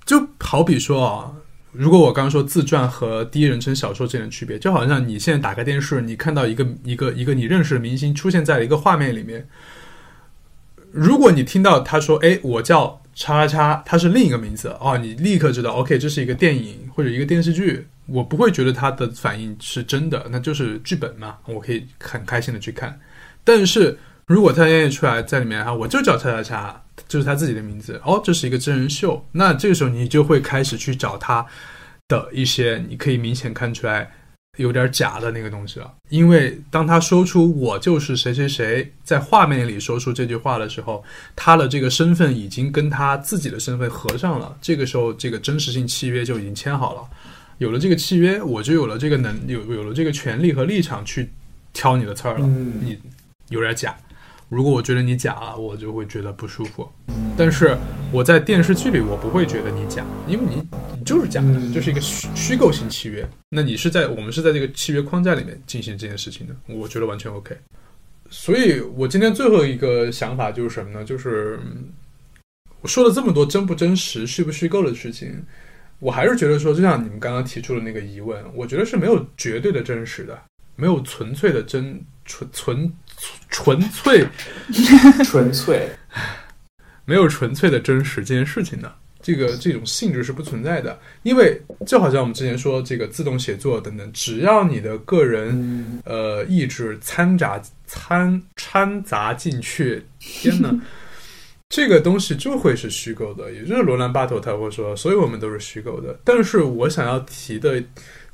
[0.06, 1.34] 就好比说啊，
[1.72, 9.46] 如果我刚刚说自传和第一人称小说之间的区别，就好像你现在打开电视，你看到一个一个一个你认识的明星出现在一个画面里面，
[10.90, 22.98] 如果你听到他说“哎，我叫叉叉叉”，他是另一个名字哦，你立刻知道，OK，这是一个电影或者一个电视剧，我不会觉得他的反应是真的，那就是剧本嘛，我可以很开心的去看。
[23.44, 23.96] 但是
[24.30, 31.44] 如果他愿意出来在里面哈，我就叫叉叉叉，就是他自己的名字，哦，这是一个真人秀，那这个时候你就会开始去找他
[32.06, 34.08] 的一些，你可以明显看出来
[34.56, 35.92] 有点假的那个东西了。
[36.10, 41.02] 因为当他说出“我就是谁谁谁”在画面里说出这句话的时候，
[41.34, 44.56] 他的这个身份已经跟他自己的身份合上了。
[44.62, 47.02] 这个时候，这个真实性契约就已经签好了。
[47.58, 51.28] 有了这个契约，我就有了这个能有有了这个权利和立场去
[51.72, 52.46] 挑你的刺儿了。
[52.46, 52.96] 嗯你
[53.48, 53.96] 有点假，
[54.50, 56.86] 如果我觉得你假了，我就会觉得不舒服。
[57.38, 57.76] 但是
[58.12, 60.56] 我在电视剧里，我不会觉得你假，因为你
[60.98, 63.26] 你就是假的，嗯就是一个虚虚构性契约。
[63.48, 67.56] 那你是在我们是在这个契约框架里面进行这件事情的，我觉得完全 OK。
[68.28, 71.04] 所以我今天最后一个想法就是什么呢？
[71.04, 71.84] 就是嗯
[72.80, 75.44] 我说了这么多真不真实、虚不虚构的事情，
[76.00, 80.36] 我还是觉得说，就像你们刚刚提出的那个疑问，我觉得是没有绝对的真实的，
[80.74, 82.92] 没有纯粹的真纯纯
[83.48, 84.26] 纯粹
[85.24, 85.88] 纯粹，
[87.04, 88.92] 没有纯粹的真实这件事情的。
[89.22, 100.80] 这个这种性质是不存在的，因为就好像我们之前说这个自动写作等等，只要你的个人呃意志掺杂掺掺杂进去， 天呐，
[101.68, 103.52] 这个东西就会是虚构的。
[103.52, 106.18] 也就是罗兰巴托他会说，所以我们都是虚构的。
[106.24, 107.82] 但是我想要提的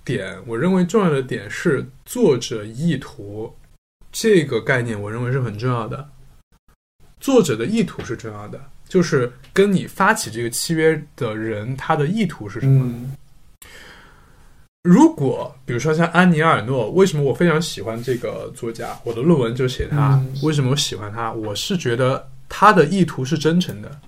[0.04, 3.52] 点，我认为重要的点是作者意图
[4.18, 6.08] 这个概念，我认为是很重要的。
[7.20, 8.58] 作者的意图是重要的。
[8.88, 13.10] 就是跟你发起这个契约的人，他的意图是什么？
[14.84, 18.98] 如果比如说像安尼尔诺，为什么我非常喜欢这个作家？
[19.04, 20.18] 我的论文就写他。
[20.42, 21.30] 为什么我喜欢他？
[21.32, 24.00] 我是觉得他的意图是真诚的。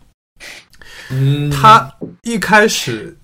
[1.11, 1.93] 嗯，他
[2.23, 3.15] 一开始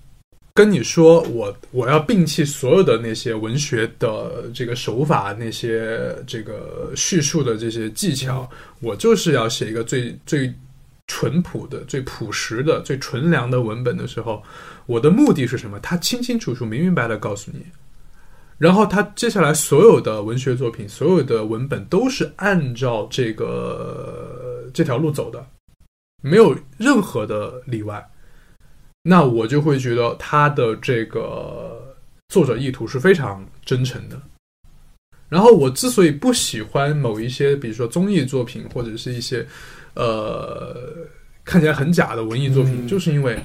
[0.55, 8.49] 跟你说我我要摒弃所有的那些文学的这个手法，那些这个叙述的这些技巧，
[8.79, 10.51] 我就是要写一个最最。
[11.07, 14.41] 淳朴的、最朴实的、最纯良的文本的时候，
[14.87, 15.79] 我的目的是什么？
[15.79, 17.63] 他清清楚楚、明明白白告诉你。
[18.57, 25.45] 然后他接下来所有的文学作品、所有的文本都是按照这个这条路走的，
[26.23, 28.03] 没有任何的例外。
[29.07, 31.95] 那我就会觉得他的这个
[32.29, 34.19] 作者意图是非常真诚的。
[35.29, 39.45] 然后我之所以不喜欢某一些，比如说综艺作品或者是一些。
[39.97, 40.93] 呃，
[41.45, 43.39] 看起来很假的文艺作品，就是因为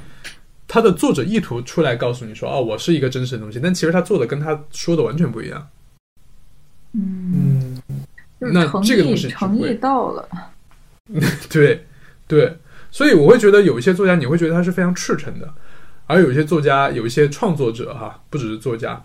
[0.67, 5.69] 他的作者意图出来告诉你说：“哦，我是一个真实的东西。”但其实他做的跟他说的完全不一样。
[6.95, 7.81] 嗯，
[8.41, 10.29] 那这个东西诚意到了。
[11.49, 11.87] 对
[12.27, 12.59] 对，
[12.91, 15.47] 所以我会觉得有一些作家，你会觉得他是非常赤诚的；
[16.07, 19.03] 而有一些作家，有一些创作者，哈，不只是作家，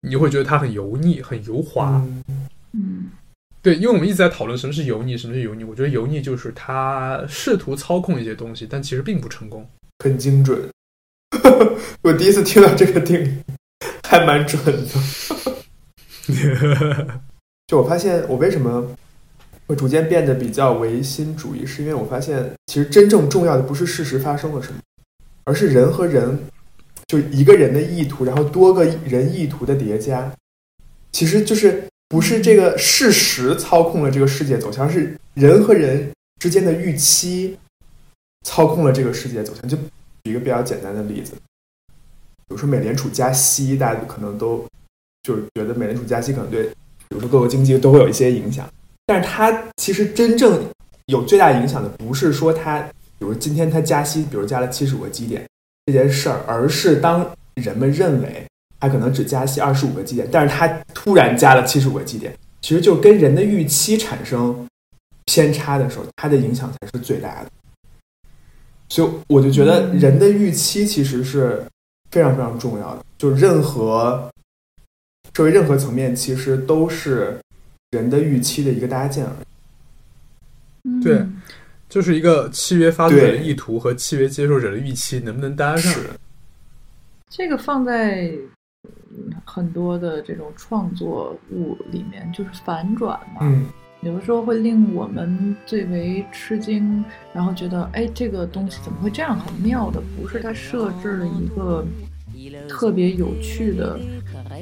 [0.00, 2.04] 你会觉得他很油腻、很油滑。
[2.72, 3.10] 嗯。
[3.62, 5.62] 对，因为我们一直在讨论什么是油腻，什么是油腻。
[5.64, 9.68] 我觉得油腻就是他试图操控一些东西，但其实并不成功。
[10.02, 10.58] 很精准，
[12.00, 13.38] 我第一次听到这个定义，
[14.08, 14.88] 还蛮准的。
[17.68, 18.96] 就我发现，我为什么
[19.70, 24.80] 会逐渐变得比较唯心主义，是因为我发现，其实真正重要的不是事实发生了什么，
[25.44, 26.36] 而是人和人，
[27.06, 30.32] 就一个人的意图，然后多个人意图的叠加，
[31.12, 31.84] 其实就是。
[32.10, 36.10] 不是这个事实操控了这个世界走向，是人和人
[36.40, 37.56] 之间的预期
[38.44, 39.70] 操控了这个世界走向。
[39.70, 39.84] 就举
[40.24, 44.66] 一个比较简单的例子，比如说美联储加息，大家可能都
[45.22, 48.68] 就是觉得美联储加息可能对，比如说各个经济都会有一些影响。
[49.10, 50.64] 但是它其实真正
[51.06, 52.78] 有最大影响的，不是说它，
[53.18, 55.44] 比如今天它加息，比如加了七十五个基点
[55.86, 58.46] 这件事儿，而是当人们认为。
[58.78, 62.32] 它可能只加息二十五个基点，但是它突然加了七十五个基点，
[62.62, 64.66] 其实就跟人的预期产生
[65.26, 67.50] 偏差的时候，它的影响才是最大的。
[68.88, 71.62] 所以我就觉得人的预期其实是
[72.10, 74.30] 非常非常重要的，就任何
[75.34, 77.38] 社会任何层面其实都是
[77.90, 79.32] 人的预期的一个搭建而
[80.84, 81.02] 已。
[81.02, 81.26] 对，
[81.88, 85.92] 就是一个契约发作者的意图和契约接受者的预期能不能搭上？
[87.28, 88.32] 这个放在。
[89.44, 93.40] 很多的这种创作物里面就是反转嘛，
[94.02, 100.00] 有的时候会令我们最为吃惊，然后觉得哎，这个东西怎么会这样很妙的？
[100.16, 101.84] 不是它设置了一个
[102.68, 103.98] 特别有趣的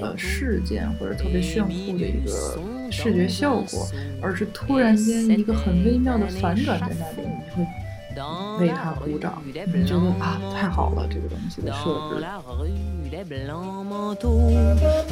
[0.01, 2.59] 呃事件或者特别炫酷的一个
[2.92, 3.88] 视觉效果，
[4.22, 7.68] 而是突然间一个很微妙的反转在那里，你会。
[8.60, 12.24] 为他鼓掌，觉得啊，太好了，这个东西的设置。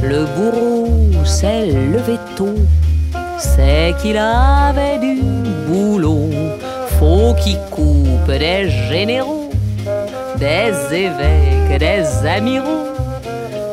[0.04, 2.60] Le bourreau s'est levé tôt,
[3.40, 5.20] c'est qu'il avait du
[5.68, 6.30] boulot.
[7.00, 9.50] Faut qu'il coupe des généraux,
[10.38, 12.86] des évêques, des amiraux.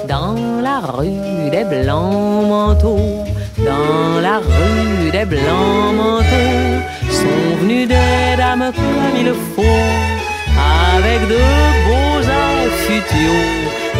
[0.08, 3.26] Dans la rue des blancs manteaux,
[3.65, 9.83] Dans la rue, des blancs manteaux sont venus des dames comme il faut,
[10.95, 11.43] avec de
[11.85, 13.45] beaux affutiaux.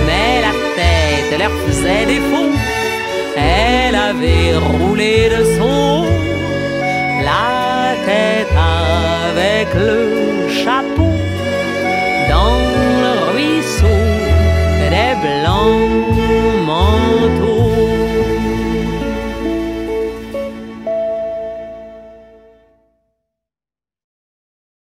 [0.08, 2.52] Mais la tête leur faisait défaut,
[3.38, 6.06] elle avait roulé de son
[7.24, 8.54] la tête
[9.30, 11.14] avec le chapeau
[12.30, 12.60] dans
[13.04, 14.00] le ruisseau
[14.92, 17.53] des blancs manteaux.